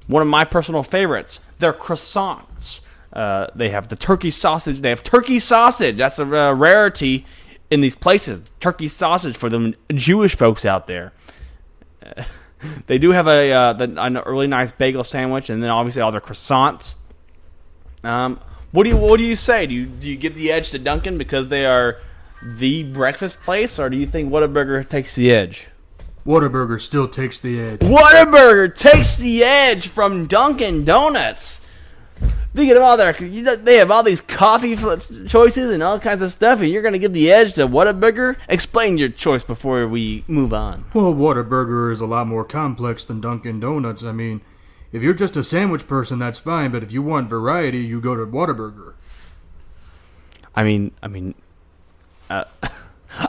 [0.08, 1.40] one of my personal favorites.
[1.60, 2.82] They're croissants.
[3.14, 4.82] Uh, they have the turkey sausage.
[4.82, 5.98] They have turkey sausage.
[5.98, 7.26] That's a uh, rarity
[7.70, 8.42] in these places.
[8.60, 11.14] Turkey sausage for the Jewish folks out there.
[12.88, 16.12] they do have a uh, the, a really nice bagel sandwich, and then obviously all
[16.12, 16.96] their croissants.
[18.04, 18.40] Um,
[18.72, 19.66] what do you what do you say?
[19.66, 21.98] Do you do you give the edge to Dunkin' because they are
[22.44, 25.68] the breakfast place, or do you think Whataburger takes the edge?
[26.26, 27.80] Whataburger still takes the edge.
[27.80, 31.62] Whataburger takes the edge from Dunkin' Donuts.
[32.54, 36.60] Thinking of all their, they have all these coffee choices and all kinds of stuff,
[36.60, 38.36] and you're going to give the edge to Whataburger?
[38.50, 40.84] Explain your choice before we move on.
[40.94, 44.04] Well, Whataburger is a lot more complex than Dunkin' Donuts.
[44.04, 44.42] I mean,
[44.92, 48.16] if you're just a sandwich person, that's fine, but if you want variety, you go
[48.16, 48.94] to Whataburger.
[50.54, 51.36] I mean, I mean,
[52.30, 52.44] uh,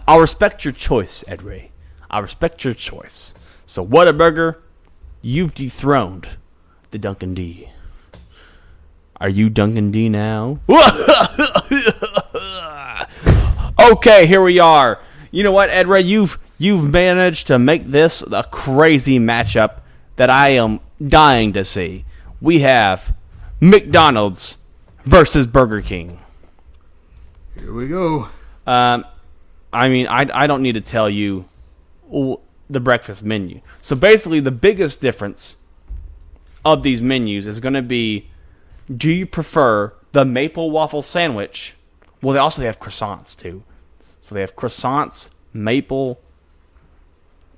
[0.09, 1.71] I'll respect your choice, Ed Ray.
[2.11, 3.35] I respect your choice.
[3.65, 4.57] So, Whataburger,
[5.23, 6.29] you've dethroned
[6.91, 7.69] the Duncan D.
[9.21, 10.59] Are you Duncan D now?
[13.93, 14.99] okay, here we are.
[15.31, 16.01] You know what, Ed Ray?
[16.01, 19.81] You've you've managed to make this a crazy matchup
[20.17, 22.05] that I am dying to see.
[22.41, 23.15] We have
[23.61, 24.59] McDonald's
[25.05, 26.21] versus Burger King.
[27.59, 28.29] Here we go.
[28.67, 29.05] Um,
[29.73, 31.47] I mean, I, I don't need to tell you
[32.69, 33.61] the breakfast menu.
[33.81, 35.57] So basically, the biggest difference
[36.65, 38.29] of these menus is going to be
[38.95, 41.75] do you prefer the maple waffle sandwich?
[42.21, 43.63] Well, they also they have croissants too.
[44.21, 46.21] So they have croissants, maple.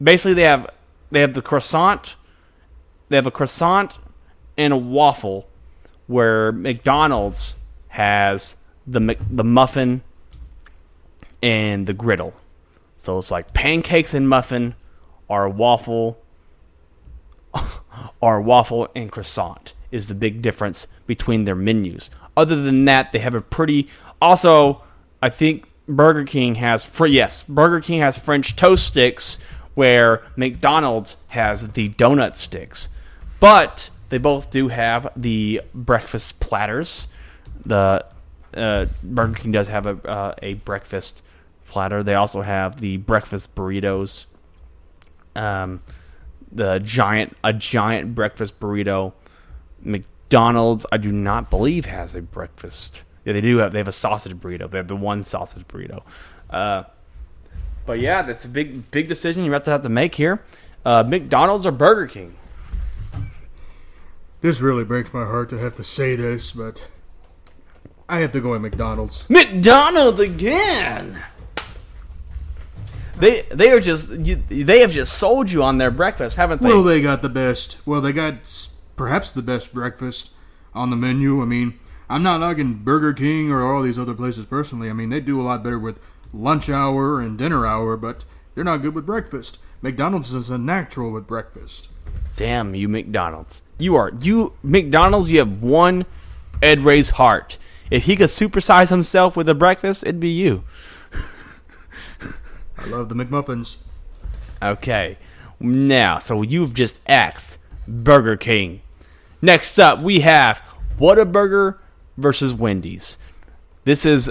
[0.02, 0.70] Basically, they have
[1.10, 2.16] they have the croissant.
[3.08, 3.98] They have a croissant
[4.56, 5.48] and a waffle,
[6.06, 7.56] where McDonald's
[7.88, 10.02] has the the muffin
[11.42, 12.34] and the griddle.
[12.98, 14.74] So it's like pancakes and muffin,
[15.28, 16.18] or waffle,
[18.20, 22.10] or waffle and croissant is the big difference between their menus.
[22.36, 23.88] Other than that, they have a pretty.
[24.20, 24.82] Also,
[25.22, 29.38] I think Burger King has yes, Burger King has French toast sticks,
[29.74, 32.88] where McDonald's has the donut sticks.
[33.44, 37.08] But they both do have the breakfast platters.
[37.66, 38.06] The
[38.54, 41.22] uh, Burger King does have a uh, a breakfast
[41.66, 42.02] platter.
[42.02, 44.24] They also have the breakfast burritos.
[45.36, 45.82] Um,
[46.50, 49.12] the giant a giant breakfast burrito.
[49.82, 53.02] McDonald's, I do not believe has a breakfast.
[53.26, 53.72] Yeah, they do have.
[53.72, 54.70] They have a sausage burrito.
[54.70, 56.02] They have the one sausage burrito.
[56.48, 56.84] Uh,
[57.84, 60.42] but yeah, that's a big big decision you have to have to make here.
[60.82, 62.36] Uh, McDonald's or Burger King?
[64.44, 66.86] This really breaks my heart to have to say this, but
[68.10, 69.24] I have to go with McDonald's.
[69.30, 71.24] McDonald's again.
[73.16, 76.68] They they are just you, they have just sold you on their breakfast, haven't they?
[76.68, 77.78] Well, they got the best.
[77.86, 78.34] Well, they got
[78.96, 80.28] perhaps the best breakfast
[80.74, 81.40] on the menu.
[81.40, 81.78] I mean,
[82.10, 84.90] I'm not knocking Burger King or all these other places personally.
[84.90, 85.98] I mean, they do a lot better with
[86.34, 89.56] lunch hour and dinner hour, but they're not good with breakfast.
[89.80, 91.88] McDonald's is a natural with breakfast.
[92.36, 93.62] Damn you, McDonald's.
[93.78, 95.30] You are you McDonald's.
[95.30, 96.06] You have one
[96.62, 97.58] Ed Ray's heart.
[97.90, 100.64] If he could supersize himself with a breakfast, it'd be you.
[102.78, 103.76] I love the McMuffins.
[104.62, 105.18] Okay.
[105.60, 108.80] Now, so you've just axed Burger King.
[109.40, 110.62] Next up, we have
[110.98, 111.78] Whataburger
[112.16, 113.18] versus Wendy's.
[113.84, 114.30] This is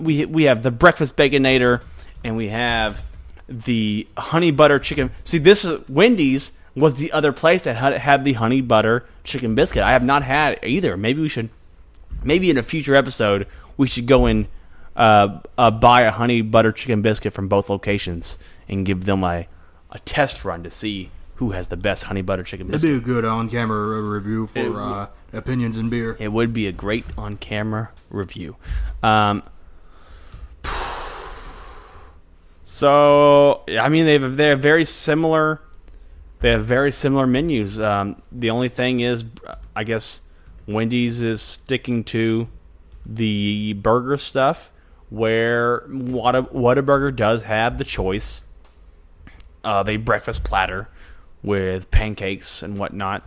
[0.00, 1.82] we we have the breakfast baconator
[2.24, 3.02] and we have
[3.48, 5.10] the honey butter chicken.
[5.24, 9.54] See, this is Wendy's was the other place that had, had the honey butter chicken
[9.54, 9.82] biscuit.
[9.82, 10.96] I have not had either.
[10.96, 11.50] Maybe we should
[12.22, 14.46] maybe in a future episode we should go and
[14.96, 18.36] uh, uh, buy a honey butter chicken biscuit from both locations
[18.68, 19.46] and give them a,
[19.90, 22.90] a test run to see who has the best honey butter chicken biscuit.
[22.90, 24.76] It'd be a good on-camera review for would.
[24.76, 26.16] uh, opinions and beer.
[26.18, 28.56] It would be a great on camera review.
[29.02, 29.44] Um,
[32.64, 35.60] so I mean they've they're very similar.
[36.40, 37.80] They have very similar menus.
[37.80, 39.24] Um, the only thing is,
[39.74, 40.20] I guess
[40.66, 42.48] Wendy's is sticking to
[43.04, 44.70] the burger stuff,
[45.10, 48.42] where Whata- Whataburger does have the choice
[49.64, 50.88] of a breakfast platter
[51.42, 53.22] with pancakes and whatnot.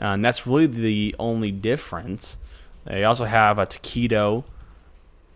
[0.00, 2.38] Uh, and that's really the only difference.
[2.84, 4.44] They also have a taquito.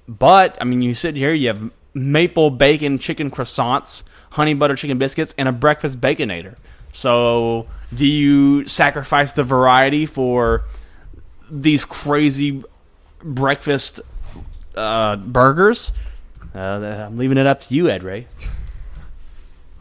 [0.08, 4.98] But, I mean, you sit here, you have maple bacon chicken croissants, honey butter chicken
[4.98, 6.56] biscuits, and a breakfast baconator.
[6.94, 10.62] So, do you sacrifice the variety for
[11.50, 12.62] these crazy
[13.20, 14.00] breakfast
[14.76, 15.90] uh, burgers?
[16.54, 18.28] Uh, I'm leaving it up to you, Ed Ray.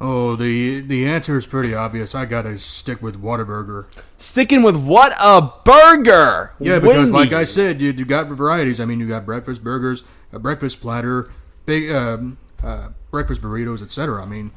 [0.01, 2.15] Oh, the the answer is pretty obvious.
[2.15, 3.85] I gotta stick with Whataburger.
[4.17, 6.53] Sticking with what a burger!
[6.59, 8.79] Yeah, because like I said, you, you got varieties.
[8.79, 10.01] I mean, you got breakfast burgers,
[10.33, 11.29] a breakfast platter,
[11.67, 14.21] big um, uh, breakfast burritos, etc.
[14.21, 14.51] I mean,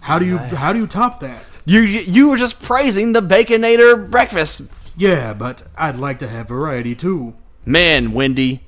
[0.00, 1.44] how do you how do you top that?
[1.64, 4.62] You you were just praising the Baconator breakfast.
[4.96, 7.34] Yeah, but I'd like to have variety too.
[7.64, 8.62] Man, Wendy,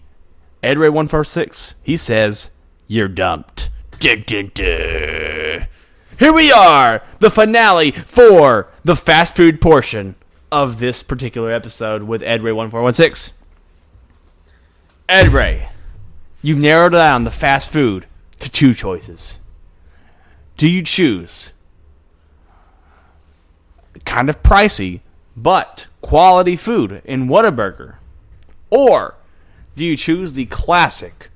[0.62, 1.74] Ed Ray one four six.
[1.82, 2.50] He says
[2.86, 3.70] you're dumped.
[3.98, 5.66] Dun, dun, dun.
[6.16, 10.14] Here we are, the finale for the fast food portion
[10.52, 13.32] of this particular episode with Ed Ray one four one six.
[15.08, 15.68] Ed Ray,
[16.40, 18.06] you've narrowed down the fast food
[18.40, 19.38] to two choices.
[20.56, 21.52] Do you choose
[24.04, 25.00] kind of pricey,
[25.36, 27.96] but quality food in Whataburger?
[28.70, 29.14] Or
[29.76, 31.30] do you choose the classic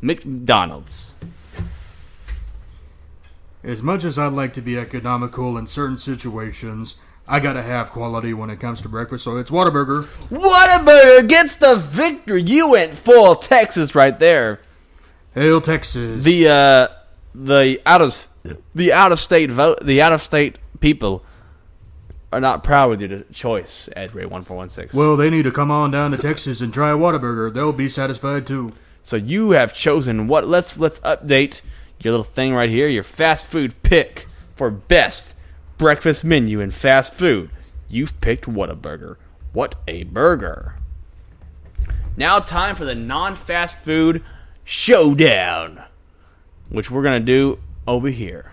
[0.00, 1.12] McDonald's?
[3.62, 6.96] As much as I'd like to be economical in certain situations,
[7.26, 9.24] I gotta have quality when it comes to breakfast.
[9.24, 10.04] So it's Whataburger.
[10.30, 12.42] Whataburger gets the victory.
[12.42, 14.60] You went full Texas right there.
[15.38, 16.24] Hail Texas.
[16.24, 16.88] The uh,
[17.34, 18.26] the out of
[18.74, 21.24] the out of state vote, the out of state people
[22.32, 23.88] are not proud with your choice.
[23.96, 24.94] Ed Ray one four one six.
[24.94, 27.52] well, they need to come on down to Texas and try a Whataburger.
[27.52, 28.72] They'll be satisfied too.
[29.02, 30.46] So you have chosen what?
[30.46, 31.62] Let's let's update
[32.00, 32.88] your little thing right here.
[32.88, 35.34] Your fast food pick for best
[35.78, 37.50] breakfast menu in fast food.
[37.88, 39.16] You've picked Whataburger.
[39.52, 40.76] What a burger!
[42.16, 44.22] Now time for the non-fast food
[44.68, 45.82] showdown,
[46.68, 48.52] which we're gonna do over here.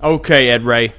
[0.00, 0.92] Okay, Ed Ray.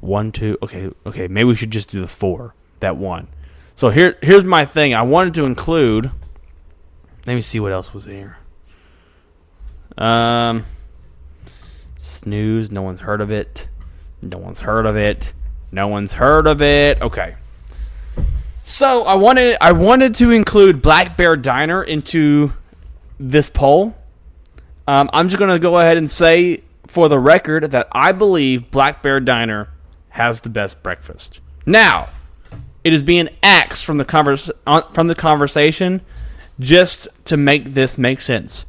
[0.00, 0.58] One, two.
[0.62, 1.26] Okay, okay.
[1.26, 2.54] Maybe we should just do the four.
[2.80, 3.28] That one.
[3.74, 4.92] So here, here's my thing.
[4.92, 6.10] I wanted to include.
[7.26, 8.36] Let me see what else was here.
[9.96, 10.66] Um,
[11.96, 12.70] snooze.
[12.70, 13.68] No one's heard of it.
[14.20, 15.32] No one's heard of it.
[15.72, 17.00] No one's heard of it.
[17.00, 17.36] Okay.
[18.62, 22.52] So I wanted I wanted to include Black Bear Diner into
[23.30, 23.96] this poll.
[24.86, 29.02] Um, I'm just gonna go ahead and say for the record that I believe Black
[29.02, 29.68] Bear Diner
[30.10, 31.40] has the best breakfast.
[31.66, 32.10] Now,
[32.84, 36.02] it is being axed from the convers- on, from the conversation
[36.60, 38.66] just to make this make sense.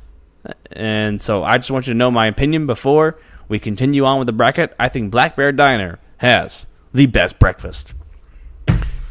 [0.72, 4.28] And so I just want you to know my opinion before we continue on with
[4.28, 4.74] the bracket.
[4.80, 7.93] I think Black Bear Diner has the best breakfast.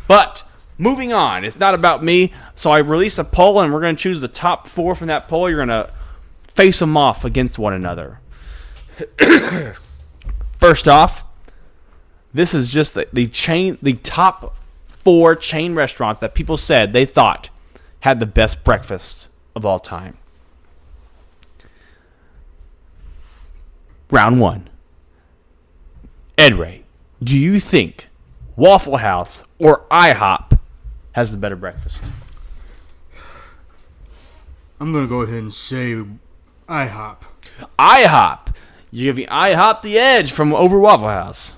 [0.09, 0.42] But
[0.79, 2.33] moving on, it's not about me.
[2.55, 5.29] So I release a poll, and we're going to choose the top four from that
[5.29, 5.49] poll.
[5.49, 5.91] You're going to
[6.49, 8.20] face them off against one another.
[10.59, 11.25] First off,
[12.33, 14.57] this is just the, the chain, the top
[14.87, 17.51] four chain restaurants that people said they thought
[18.01, 20.16] had the best breakfast of all time.
[24.11, 24.68] Round one.
[26.37, 26.85] Ed Ray,
[27.22, 28.09] do you think
[28.57, 30.53] Waffle House or IHOP
[31.14, 32.04] has the better breakfast?
[34.78, 36.04] I'm gonna go ahead and say
[36.68, 37.22] IHOP.
[37.78, 38.56] IHOP.
[38.90, 41.54] You're giving IHOP the edge from over Waffle House.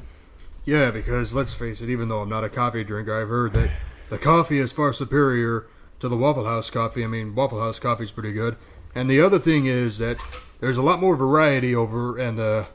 [0.64, 3.70] Yeah, because let's face it, even though I'm not a coffee drinker, I've heard that
[4.10, 5.66] the coffee is far superior
[6.00, 7.04] to the Waffle House coffee.
[7.04, 8.56] I mean, Waffle House coffee's pretty good.
[8.94, 10.20] And the other thing is that
[10.60, 12.66] there's a lot more variety over in the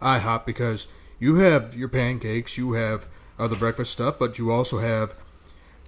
[0.00, 0.86] IHOP because
[1.18, 3.06] you have your pancakes, you have
[3.38, 5.14] other breakfast stuff, but you also have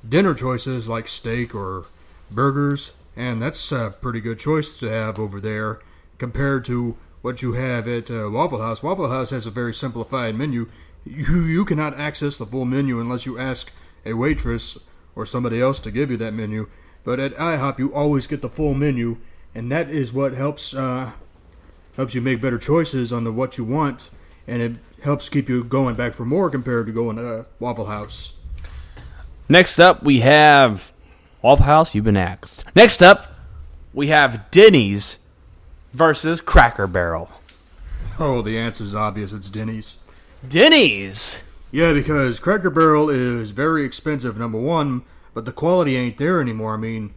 [0.06, 1.86] dinner choices like steak or
[2.30, 5.80] burgers, and that's a pretty good choice to have over there
[6.18, 8.82] compared to what you have at uh, Waffle House.
[8.82, 10.68] Waffle House has a very simplified menu.
[11.04, 13.72] You you cannot access the full menu unless you ask
[14.04, 14.78] a waitress
[15.14, 16.68] or somebody else to give you that menu.
[17.04, 19.18] But at IHOP, you always get the full menu,
[19.54, 21.12] and that is what helps uh,
[21.96, 24.10] helps you make better choices on the what you want,
[24.46, 24.72] and it
[25.02, 28.34] helps keep you going back for more compared to going to Waffle House.
[29.48, 30.92] Next up, we have
[31.42, 31.94] Waffle House.
[31.94, 32.64] You've been axed.
[32.74, 33.34] Next up,
[33.92, 35.18] we have Denny's
[35.92, 37.28] versus Cracker Barrel.
[38.18, 39.32] Oh, the answer's obvious.
[39.32, 39.98] It's Denny's.
[40.46, 41.42] Denny's.
[41.70, 45.02] Yeah, because Cracker Barrel is very expensive, number one,
[45.34, 46.74] but the quality ain't there anymore.
[46.74, 47.14] I mean,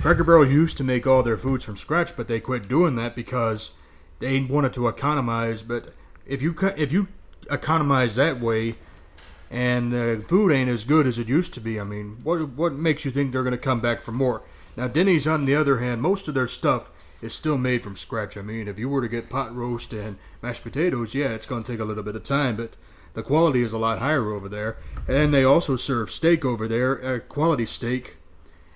[0.00, 3.14] Cracker Barrel used to make all their foods from scratch, but they quit doing that
[3.14, 3.72] because
[4.18, 5.62] they wanted to economize.
[5.62, 5.92] But
[6.26, 7.08] if you if you
[7.50, 8.76] economize that way,
[9.50, 12.72] and the food ain't as good as it used to be, I mean, what what
[12.74, 14.42] makes you think they're going to come back for more?
[14.76, 16.90] Now, Denny's, on the other hand, most of their stuff
[17.20, 18.36] is still made from scratch.
[18.36, 21.64] I mean, if you were to get pot roast and mashed potatoes, yeah, it's going
[21.64, 22.76] to take a little bit of time, but
[23.14, 24.76] the quality is a lot higher over there.
[25.08, 28.16] And they also serve steak over there, a quality steak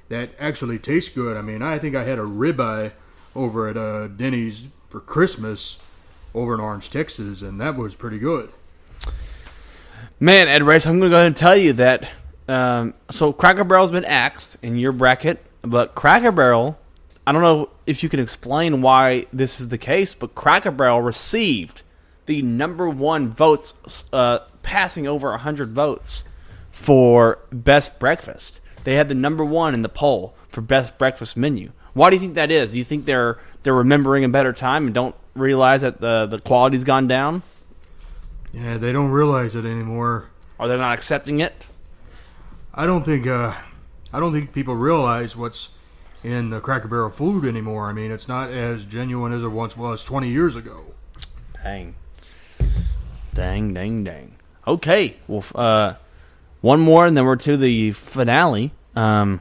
[0.09, 1.37] that actually tastes good.
[1.37, 2.93] I mean, I think I had a ribeye
[3.37, 5.79] over at uh, Denny's for Christmas
[6.35, 8.51] over in Orange, Texas, and that was pretty good.
[10.23, 12.09] Man, Ed Race, I'm going to go ahead and tell you that.
[12.47, 16.79] Um, so Cracker Barrel's been axed in your bracket, but Cracker Barrel,
[17.27, 21.03] I don't know if you can explain why this is the case, but Cracker Barrel
[21.03, 21.83] received
[22.27, 26.23] the number one votes, uh, passing over 100 votes
[26.71, 28.61] for best breakfast.
[28.85, 31.73] They had the number one in the poll for best breakfast menu.
[31.95, 32.71] Why do you think that is?
[32.71, 36.39] Do you think they're they're remembering a better time and don't realize that the the
[36.39, 37.43] quality's gone down?
[38.53, 40.29] Yeah, they don't realize it anymore.
[40.59, 41.67] Are they're not accepting it?
[42.75, 43.55] I don't think uh,
[44.13, 45.71] I don't think people realize what's
[46.23, 47.89] in the Cracker Barrel food anymore.
[47.89, 50.95] I mean, it's not as genuine as it once was 20 years ago.
[51.63, 51.95] Dang.
[53.35, 54.37] Dang, dang, dang.
[54.67, 55.17] Okay.
[55.27, 55.95] Well, uh,
[56.61, 58.73] one more, and then we're to the finale.
[58.95, 59.41] Um,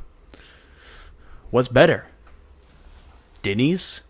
[1.51, 2.07] what's better,
[3.43, 4.01] Denny's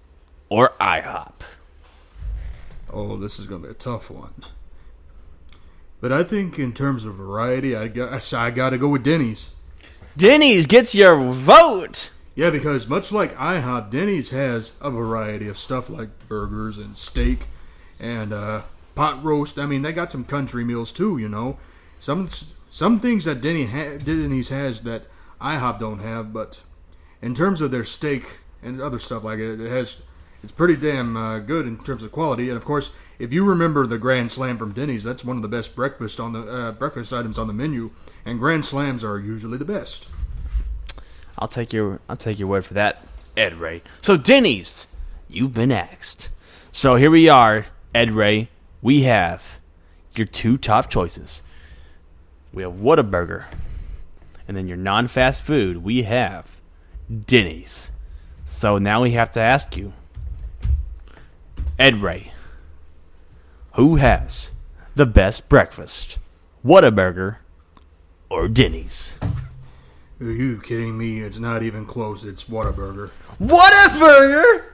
[0.49, 1.33] or IHOP?
[2.93, 4.33] Oh, this is going to be a tough one.
[6.01, 9.51] But I think in terms of variety, I got I got to go with Denny's.
[10.17, 12.09] Denny's gets your vote.
[12.33, 17.45] Yeah, because much like IHOP, Denny's has a variety of stuff like burgers and steak
[17.99, 18.63] and uh,
[18.95, 19.59] pot roast.
[19.59, 21.17] I mean, they got some country meals too.
[21.19, 21.59] You know,
[21.99, 22.27] some
[22.69, 25.03] some things that Denny ha- Denny's has that
[25.39, 26.33] IHOP don't have.
[26.33, 26.61] But
[27.21, 30.01] in terms of their steak and other stuff like it, it has
[30.43, 32.49] it's pretty damn uh, good in terms of quality.
[32.49, 35.47] And of course, if you remember the Grand Slam from Denny's, that's one of the
[35.47, 37.91] best breakfast on the uh, breakfast items on the menu.
[38.25, 40.09] And Grand Slams are usually the best.
[41.37, 43.03] I'll take your I'll take your word for that,
[43.37, 43.83] Ed Ray.
[44.01, 44.87] So Denny's,
[45.29, 46.29] you've been asked.
[46.71, 48.49] So here we are, Ed Ray.
[48.81, 49.59] We have
[50.15, 51.41] your two top choices.
[52.53, 53.45] We have Whataburger,
[54.47, 55.83] and then your non-fast food.
[55.83, 56.47] We have
[57.25, 57.91] Denny's.
[58.45, 59.93] So now we have to ask you,
[61.81, 62.31] Ed Ray,
[63.73, 64.51] who has
[64.93, 66.19] the best breakfast,
[66.63, 67.37] Whataburger
[68.29, 69.15] or Denny's?
[70.19, 71.21] Are you kidding me?
[71.21, 72.23] It's not even close.
[72.23, 73.09] It's Whataburger.
[73.41, 74.65] Whataburger?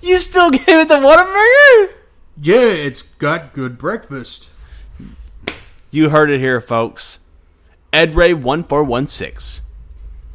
[0.00, 1.94] You still gave it to Whataburger?
[2.40, 4.50] Yeah, it's got good breakfast.
[5.90, 7.18] You heard it here, folks.
[7.92, 9.62] Ed Ray one four one six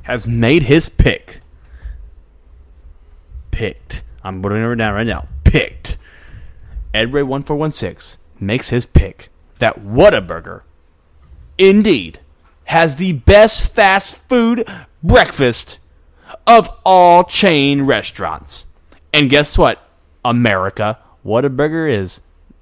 [0.04, 1.40] has made his pick.
[3.52, 4.04] Picked.
[4.26, 5.30] I'm putting it down right now.
[5.50, 5.97] Picked.
[6.93, 10.62] Ed Ray one four one six makes his pick that Whataburger,
[11.58, 12.20] indeed,
[12.66, 14.64] has the best fast food
[15.02, 15.80] breakfast
[16.45, 18.66] of all chain restaurants.
[19.12, 19.89] And guess what?
[20.24, 22.22] America, Whataburger is,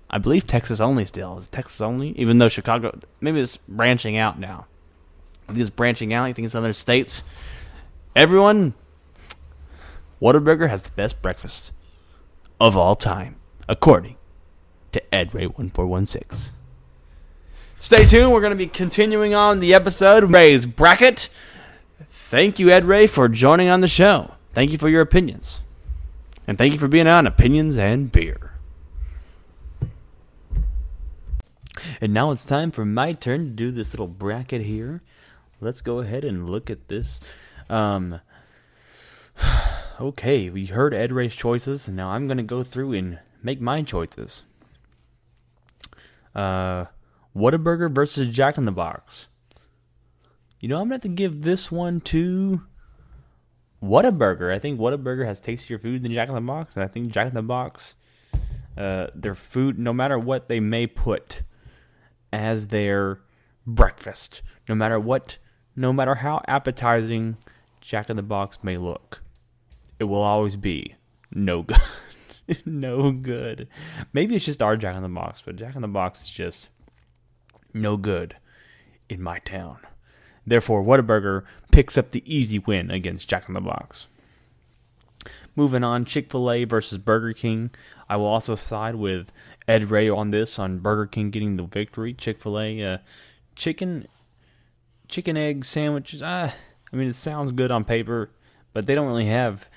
[0.10, 1.38] I believe, Texas only still.
[1.38, 2.12] Is Texas only?
[2.12, 4.66] Even though Chicago, maybe it's branching out now.
[5.44, 6.24] I think it's branching out.
[6.24, 7.24] I think it's other states.
[8.16, 8.76] Everyone,
[10.22, 11.74] Whataburger has the best breakfast
[12.60, 13.36] of all time,
[13.68, 14.16] according
[14.92, 16.54] to Ed Ray 1416.
[17.80, 18.32] Stay tuned.
[18.32, 21.30] We're going to be continuing on the episode Ray's Bracket.
[22.10, 24.36] Thank you, Ed Ray, for joining on the show.
[24.54, 25.62] Thank you for your opinions.
[26.48, 28.54] And thank you for being on Opinions and Beer.
[32.02, 35.02] And now it's time for my turn to do this little bracket here.
[35.62, 37.20] Let's go ahead and look at this.
[37.70, 38.22] Um,
[40.00, 43.62] okay, we heard Ed Ray's choices, and now I'm going to go through and make
[43.62, 44.44] my choices.
[46.36, 46.86] Uh,
[47.36, 49.28] Whataburger versus Jack in the Box.
[50.60, 52.62] You know, I'm going to have to give this one to
[53.82, 54.52] Whataburger.
[54.52, 57.28] I think Whataburger has tastier food than Jack in the Box, and I think Jack
[57.28, 57.96] in the Box,
[58.78, 61.44] uh, their food, no matter what they may put
[62.34, 63.20] as their
[63.66, 65.38] breakfast, no matter what,
[65.76, 67.38] no matter how appetizing
[67.82, 69.22] Jack in the Box may look,
[70.00, 70.96] it will always be
[71.32, 71.82] no good.
[72.66, 73.68] no good.
[74.14, 76.70] Maybe it's just our Jack in the Box, but Jack in the Box is just
[77.74, 78.36] no good
[79.10, 79.80] in my town.
[80.46, 84.08] Therefore, Whataburger picks up the easy win against Jack in the Box.
[85.56, 87.72] Moving on, Chick fil A versus Burger King.
[88.08, 89.32] I will also side with
[89.68, 92.14] Ed Ray on this, on Burger King getting the victory.
[92.14, 92.98] Chick fil A, uh,
[93.56, 94.08] chicken,
[95.08, 96.22] chicken egg sandwiches.
[96.24, 96.54] Ah,
[96.94, 98.30] I mean, it sounds good on paper,
[98.72, 99.68] but they don't really have,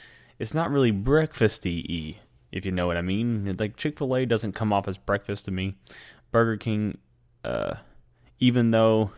[0.40, 2.16] it's not really breakfasty
[2.50, 3.56] if you know what I mean.
[3.58, 5.76] Like, Chick fil A doesn't come off as breakfast to me.
[6.32, 6.98] Burger King,
[7.44, 7.74] uh,
[8.40, 9.12] even though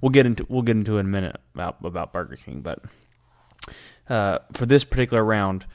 [0.00, 2.82] we'll get into we'll get into it in a minute about about Burger King, but
[4.08, 5.66] uh, for this particular round,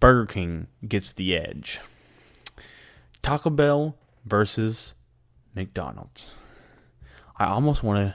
[0.00, 1.80] Burger King gets the edge.
[3.22, 4.94] Taco Bell versus
[5.54, 6.32] McDonald's.
[7.38, 8.14] I almost want to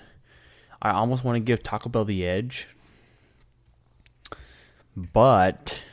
[0.82, 2.68] I almost want to give Taco Bell the edge,
[4.96, 5.84] but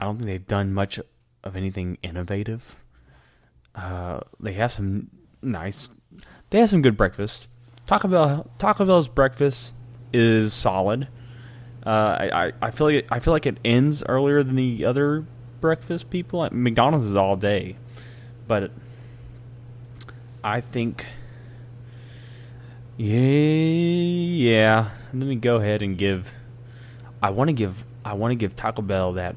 [0.00, 0.98] I don't think they've done much
[1.44, 2.76] of anything innovative.
[3.74, 5.10] Uh, they have some
[5.42, 5.90] nice
[6.50, 7.48] they have some good breakfast.
[7.86, 9.72] Taco Bell Taco Bell's breakfast
[10.12, 11.08] is solid.
[11.84, 15.24] Uh, I, I feel like it, I feel like it ends earlier than the other
[15.60, 16.46] breakfast people.
[16.50, 17.76] McDonald's is all day,
[18.46, 18.70] but
[20.42, 21.06] I think
[22.96, 24.90] yeah yeah.
[25.12, 26.32] Let me go ahead and give.
[27.22, 29.36] I want to give I want to give Taco Bell that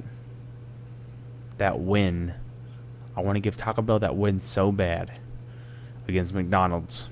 [1.63, 2.33] that win.
[3.15, 5.17] I want to give Taco Bell that win so bad
[6.09, 7.07] against McDonald's.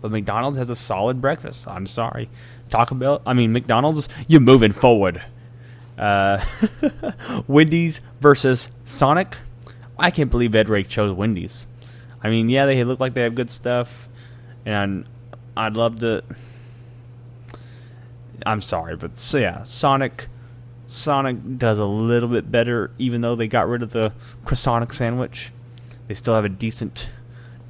[0.00, 1.68] But McDonald's has a solid breakfast.
[1.68, 2.28] I'm sorry.
[2.68, 5.22] Taco Bell, I mean, McDonald's, you're moving forward.
[5.96, 6.44] Uh,
[7.46, 9.36] Wendy's versus Sonic.
[9.96, 11.68] I can't believe Ed Ray chose Wendy's.
[12.24, 14.08] I mean, yeah, they look like they have good stuff.
[14.66, 15.06] And
[15.56, 16.24] I'd love to.
[18.44, 20.26] I'm sorry, but so yeah, Sonic.
[20.92, 24.12] Sonic does a little bit better, even though they got rid of the
[24.44, 25.50] croissant sandwich.
[26.06, 27.08] They still have a decent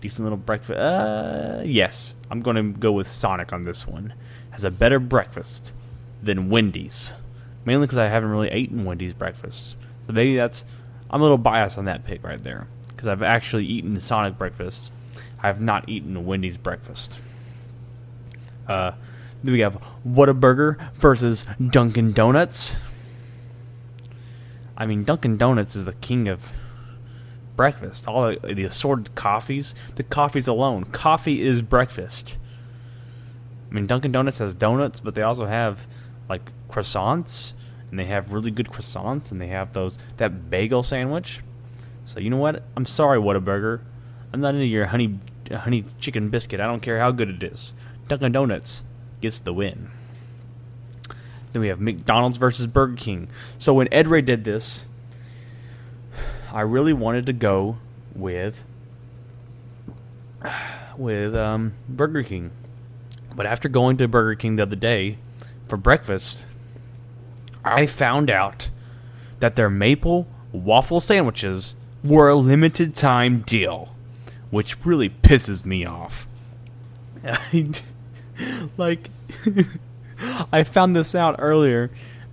[0.00, 0.76] decent little breakfast.
[0.76, 4.12] Uh, yes, I'm going to go with Sonic on this one.
[4.50, 5.72] Has a better breakfast
[6.20, 7.14] than Wendy's,
[7.64, 9.76] mainly because I haven't really eaten Wendy's breakfast.
[10.08, 10.64] So maybe that's
[11.08, 14.90] I'm a little biased on that pick right there because I've actually eaten Sonic breakfast.
[15.40, 17.20] I have not eaten Wendy's breakfast.
[18.66, 18.92] Uh,
[19.44, 22.74] then we have Whataburger versus Dunkin' Donuts.
[24.82, 26.50] I mean, Dunkin' Donuts is the king of
[27.54, 28.08] breakfast.
[28.08, 30.86] All the, the assorted coffees, the coffees alone.
[30.86, 32.36] Coffee is breakfast.
[33.70, 35.86] I mean, Dunkin' Donuts has donuts, but they also have
[36.28, 37.52] like croissants,
[37.90, 41.44] and they have really good croissants, and they have those that bagel sandwich.
[42.04, 42.64] So you know what?
[42.76, 43.82] I'm sorry, Whataburger.
[44.32, 46.58] I'm not into your honey honey chicken biscuit.
[46.58, 47.72] I don't care how good it is.
[48.08, 48.82] Dunkin' Donuts
[49.20, 49.92] gets the win.
[51.52, 53.28] Then we have McDonald's versus Burger King.
[53.58, 54.84] So when Ed Ray did this,
[56.52, 57.78] I really wanted to go
[58.14, 58.62] with
[60.96, 62.50] with um, Burger King,
[63.34, 65.18] but after going to Burger King the other day
[65.68, 66.46] for breakfast,
[67.64, 68.68] I found out
[69.40, 73.94] that their maple waffle sandwiches were a limited time deal,
[74.50, 76.26] which really pisses me off.
[78.76, 79.10] like,
[80.52, 81.90] I found this out earlier,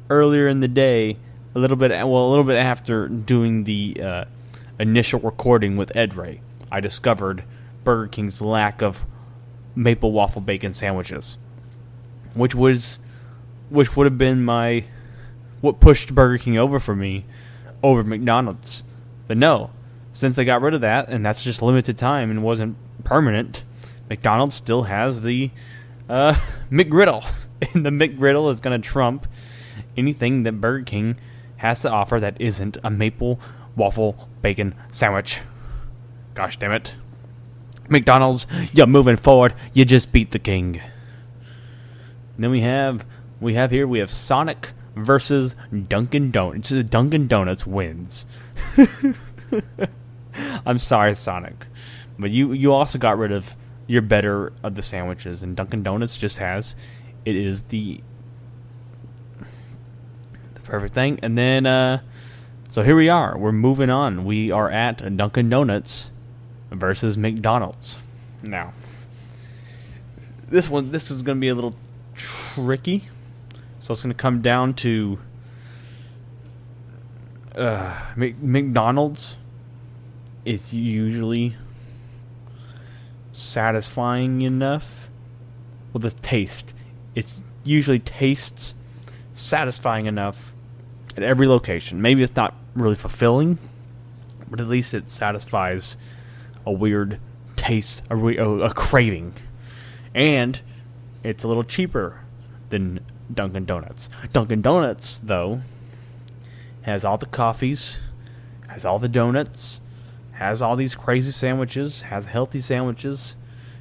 [0.10, 1.18] earlier in the day
[1.56, 4.26] a little bit well a little bit after doing the uh,
[4.80, 7.44] initial recording with Ed Ray, I discovered
[7.84, 9.06] Burger King's lack of
[9.76, 11.38] maple waffle bacon sandwiches,
[12.34, 13.00] which was
[13.70, 14.86] which would have been my
[15.62, 17.26] what pushed Burger King over for me
[17.84, 18.84] over McDonald's.
[19.28, 19.72] But no,
[20.14, 23.64] since they got rid of that and that's just limited time and wasn't permanent,
[24.10, 25.52] McDonald's still has the
[26.08, 26.34] uh,
[26.72, 27.26] McGriddle,
[27.74, 29.28] and the McGriddle is going to trump
[29.97, 31.18] anything that Burger King
[31.57, 33.39] has to offer that isn't a maple
[33.76, 35.41] waffle bacon sandwich.
[36.34, 36.95] Gosh damn it.
[37.89, 39.53] McDonald's, you're moving forward.
[39.74, 40.80] You just beat the king.
[42.38, 43.05] Then we have
[43.41, 45.55] we have here we have Sonic versus
[45.88, 46.70] Dunkin' Donuts.
[46.70, 48.26] Dunkin' Donuts wins.
[50.66, 51.66] I'm sorry, Sonic,
[52.18, 53.55] But you you also got rid of
[53.88, 56.76] your better of the sandwiches, and Dunkin' Donuts just has
[57.26, 58.01] it is the
[60.53, 61.20] the perfect thing.
[61.22, 62.01] And then uh,
[62.70, 63.38] so here we are.
[63.38, 64.26] We're moving on.
[64.26, 66.11] We are at Dunkin' Donuts
[66.72, 67.99] versus McDonald's.
[68.43, 68.74] Now,
[70.47, 71.76] this one this is going to be a little
[72.15, 73.09] tricky.
[73.80, 75.20] So it's going to come down to
[77.55, 79.38] uh, McDonald's
[80.45, 81.55] is usually
[83.32, 85.09] satisfying enough
[85.93, 86.74] with the taste.
[87.20, 88.74] It usually tastes
[89.34, 90.53] satisfying enough
[91.17, 92.01] at every location.
[92.01, 93.59] Maybe it's not really fulfilling,
[94.49, 95.97] but at least it satisfies
[96.65, 97.20] a weird
[97.57, 99.34] taste, a, re- a, craving.
[100.15, 100.61] And
[101.22, 102.22] it's a little cheaper
[102.70, 103.01] than
[103.34, 104.07] Dunkin' Donuts.
[104.32, 105.61] Dunkin' Donuts, though,
[106.84, 107.99] has all the coffees,
[108.70, 109.82] has all the donuts,
[110.36, 113.36] has all these crazy sandwiches, has healthy sandwiches.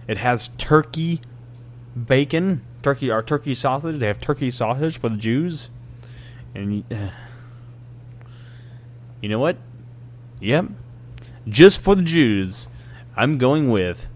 [0.09, 1.21] It has turkey,
[1.95, 3.99] bacon, turkey or turkey sausage.
[3.99, 5.71] They have turkey sausage for the Jews,
[6.55, 7.11] and uh,
[9.21, 9.57] you know what?
[10.41, 10.67] Yep,
[11.49, 12.69] just for the Jews,
[13.17, 14.07] I'm going with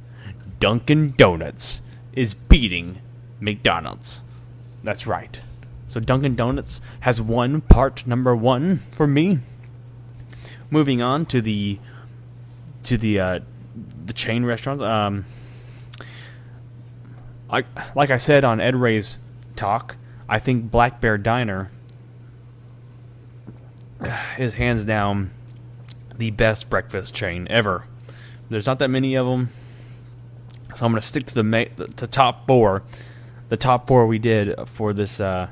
[0.61, 1.81] Dunkin' Donuts
[2.13, 3.01] is beating
[3.41, 4.21] McDonald's.
[4.85, 5.41] That's right.
[5.89, 9.41] So Dunkin' Donuts has won part number one for me.
[10.71, 11.79] Moving on to the
[12.85, 13.41] to the uh,
[14.07, 14.83] the chain restaurant.
[14.83, 15.25] Um,
[17.53, 19.19] like like I said on Ed Ray's
[19.55, 19.97] talk,
[20.29, 21.71] I think Black Bear Diner
[24.39, 25.31] is hands down
[26.17, 27.85] the best breakfast chain ever.
[28.49, 29.51] There's not that many of them,
[30.75, 32.83] so I'm gonna stick to the ma- the top four.
[33.49, 35.21] The top four we did for this.
[35.21, 35.49] Uh,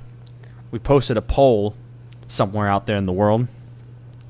[0.70, 1.74] we posted a poll
[2.28, 3.46] somewhere out there in the world,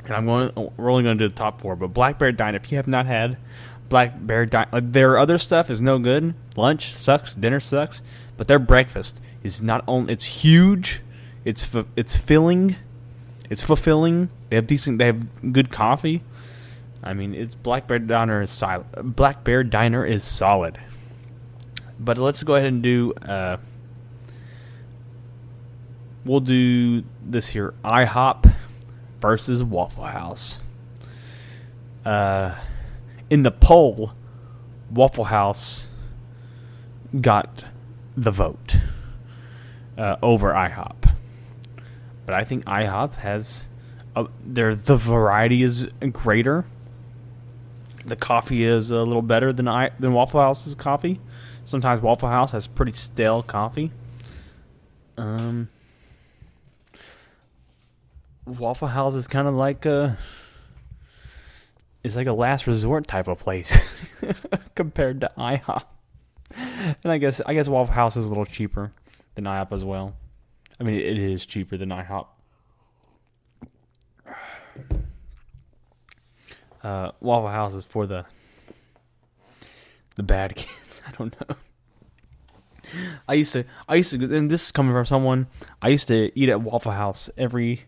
[0.04, 0.72] and I'm going.
[0.76, 1.76] We're only going to do the top four.
[1.76, 3.38] But Black Bear Diner, if you have not had
[3.90, 6.32] Black Bear Diner, like their other stuff is no good.
[6.56, 8.00] Lunch sucks, dinner sucks,
[8.38, 10.14] but their breakfast is not only.
[10.14, 11.02] It's huge.
[11.44, 12.76] It's fu- it's filling.
[13.50, 14.30] It's fulfilling.
[14.48, 14.98] They have decent.
[14.98, 16.22] They have good coffee.
[17.02, 18.86] I mean, it's Black Bear Diner is solid.
[19.16, 20.78] Black Bear Diner is solid.
[21.98, 23.12] But let's go ahead and do.
[23.14, 23.56] Uh,
[26.24, 28.52] we'll do this here: IHOP
[29.20, 30.60] versus Waffle House.
[32.04, 32.54] Uh,
[33.30, 34.12] in the poll,
[34.90, 35.88] Waffle House
[37.20, 37.64] got
[38.16, 38.76] the vote
[39.96, 41.14] uh, over IHOP,
[42.26, 43.66] but I think IHOP has.
[44.16, 46.64] A, there, the variety is greater.
[48.04, 51.20] The coffee is a little better than I than Waffle House's coffee.
[51.64, 53.92] Sometimes Waffle House has pretty stale coffee.
[55.16, 55.68] Um,
[58.46, 60.18] Waffle House is kind of like a
[62.02, 63.78] it's like a last resort type of place
[64.74, 65.82] compared to IHOP.
[66.56, 68.92] And I guess I guess Waffle House is a little cheaper
[69.34, 70.14] than IHOP as well.
[70.80, 72.26] I mean, it is cheaper than IHOP.
[76.82, 78.24] Uh, Waffle House is for the
[80.16, 81.02] the bad kids.
[81.06, 81.56] I don't know.
[83.28, 85.46] I used to, I used to, and this is coming from someone.
[85.82, 87.82] I used to eat at Waffle House every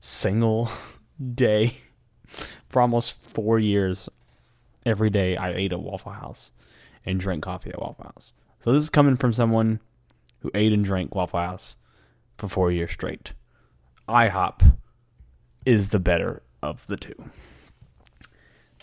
[0.00, 0.70] single
[1.34, 1.78] day
[2.76, 4.06] for almost four years.
[4.84, 6.50] Every day I ate at Waffle House
[7.06, 8.34] and drank coffee at Waffle House.
[8.60, 9.80] So this is coming from someone
[10.40, 11.76] who ate and drank Waffle House
[12.36, 13.32] for four years straight.
[14.06, 14.76] IHOP
[15.64, 17.14] is the better of the two.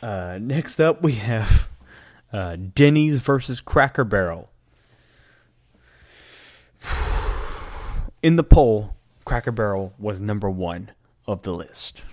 [0.02, 1.70] Uh, next up, we have
[2.34, 4.50] uh, Denny's versus Cracker Barrel.
[8.24, 10.90] In the poll, Cracker Barrel was number one
[11.28, 12.06] of the list.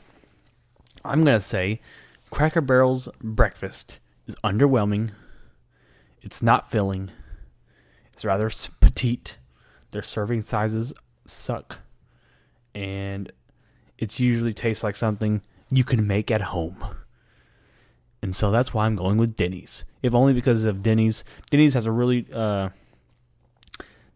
[1.04, 1.80] I'm going to say
[2.30, 5.10] Cracker Barrel's breakfast is underwhelming.
[6.22, 7.10] It's not filling.
[8.12, 9.38] It's rather petite.
[9.90, 10.92] Their serving sizes
[11.24, 11.80] suck.
[12.74, 13.32] And
[13.98, 16.84] it's usually tastes like something you can make at home.
[18.22, 19.84] And so that's why I'm going with Denny's.
[20.02, 21.24] If only because of Denny's.
[21.50, 22.70] Denny's has a really uh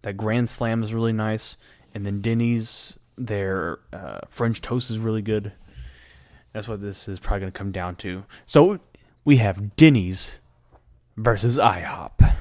[0.04, 1.56] that Grand Slam is really nice,
[1.94, 5.52] and then Denny's their uh, French toast is really good.
[6.54, 8.24] That's what this is probably going to come down to.
[8.46, 8.78] So
[9.24, 10.38] we have Denny's
[11.16, 12.36] versus IHOP.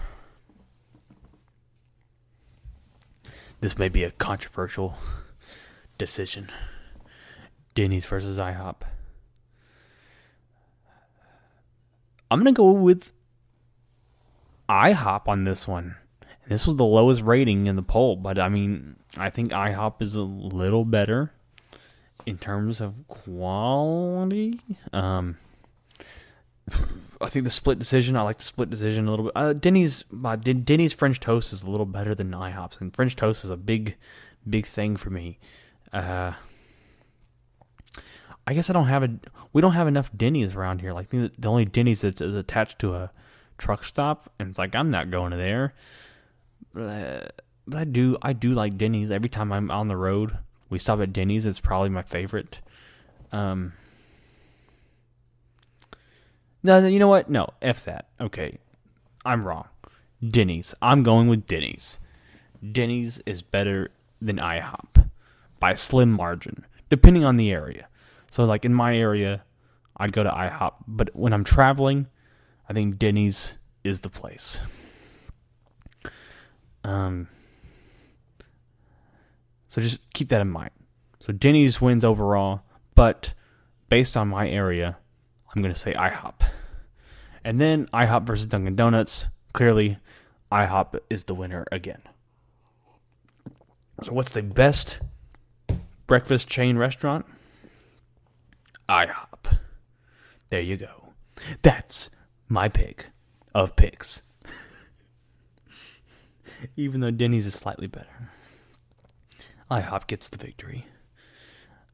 [3.59, 4.95] This may be a controversial
[5.97, 6.51] decision.
[7.74, 8.84] Denny's versus IHOP.
[12.30, 13.11] I'm going to go with
[14.70, 15.95] IHOP on this one.
[16.47, 20.14] This was the lowest rating in the poll, but I mean, I think IHOP is
[20.14, 21.32] a little better
[22.26, 24.59] in terms of quality.
[24.91, 25.38] Um,
[27.21, 28.15] I think the split decision.
[28.15, 29.34] I like the split decision a little bit.
[29.36, 33.43] Uh, Denny's, uh, Denny's French toast is a little better than IHOP's, and French toast
[33.43, 33.95] is a big,
[34.49, 35.39] big thing for me.
[35.91, 36.34] Uh,
[38.45, 39.09] I guess I don't have a.
[39.53, 40.93] We don't have enough Denny's around here.
[40.93, 43.11] Like the, only Denny's that's is attached to a
[43.57, 45.74] truck stop, and it's like I'm not going to there.
[46.76, 47.28] Uh,
[47.65, 48.17] but I do.
[48.21, 49.11] I do like Denny's.
[49.11, 50.38] Every time I'm on the road,
[50.74, 51.45] we stop at Denny's.
[51.45, 52.59] It's probably my favorite.
[53.32, 53.74] Um.
[56.63, 57.30] No, you know what?
[57.30, 58.07] No, f that.
[58.19, 58.57] Okay,
[59.24, 59.67] I'm wrong.
[60.28, 60.74] Denny's.
[60.82, 61.99] I'm going with Denny's.
[62.71, 65.09] Denny's is better than IHOP
[65.59, 67.88] by a slim margin, depending on the area.
[68.32, 69.43] So, like in my area,
[69.97, 72.07] I'd go to IHOP, but when I'm traveling,
[72.67, 74.59] I think Denny's is the place.
[76.84, 77.28] Um.
[79.74, 80.69] So just keep that in mind.
[81.19, 82.61] So Denny's wins overall,
[82.93, 83.34] but
[83.89, 84.97] based on my area,
[85.49, 86.41] I'm going to say IHOP.
[87.43, 89.26] And then IHOP versus Dunkin' Donuts.
[89.51, 89.97] Clearly,
[90.51, 92.03] IHOP is the winner again.
[94.03, 94.99] So, what's the best
[96.05, 97.26] breakfast chain restaurant?
[98.88, 99.57] IHOP.
[100.51, 101.13] There you go.
[101.63, 102.11] That's
[102.47, 103.07] my pick
[103.55, 104.21] of picks.
[106.78, 108.30] Even though Denny's is slightly better.
[109.74, 110.86] IHOP gets the victory.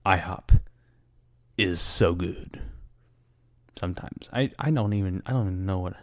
[0.05, 0.59] IHOP
[1.57, 2.59] is so good.
[3.79, 5.93] Sometimes I, I don't even I don't even know what.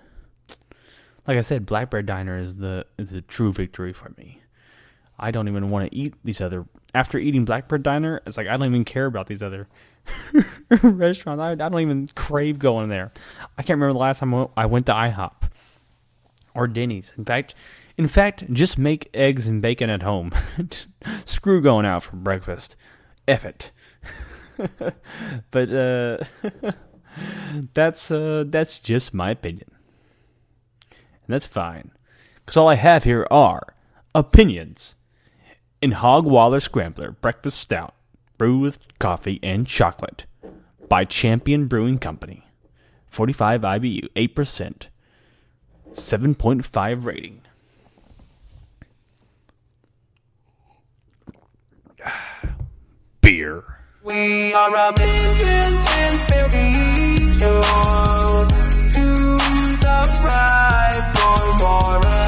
[1.27, 4.41] Like I said, Black Bear Diner is the is a true victory for me.
[5.19, 6.65] I don't even want to eat these other.
[6.95, 9.69] After eating Black Bear Diner, it's like I don't even care about these other
[10.83, 11.43] restaurants.
[11.43, 13.13] I, I don't even crave going there.
[13.59, 15.51] I can't remember the last time I went to IHOP
[16.55, 17.13] or Denny's.
[17.19, 17.55] In fact,
[17.99, 20.33] in fact, just make eggs and bacon at home.
[21.25, 22.77] Screw going out for breakfast.
[23.27, 23.71] F it.
[25.51, 26.19] but uh,
[27.75, 29.71] that's uh, that's just my opinion,
[30.93, 31.91] and that's fine.
[32.37, 33.75] Because all I have here are
[34.15, 34.95] opinions.
[35.83, 37.95] In Hogwaller Scrambler Breakfast Stout,
[38.39, 40.25] brewed with coffee and chocolate,
[40.89, 42.47] by Champion Brewing Company,
[43.09, 44.87] 45 IBU, 8%.
[45.93, 47.43] 7.5 rating.
[53.21, 53.65] beer.
[54.03, 55.73] We are a million
[56.29, 57.39] billion
[59.81, 59.99] the
[61.15, 62.26] for more.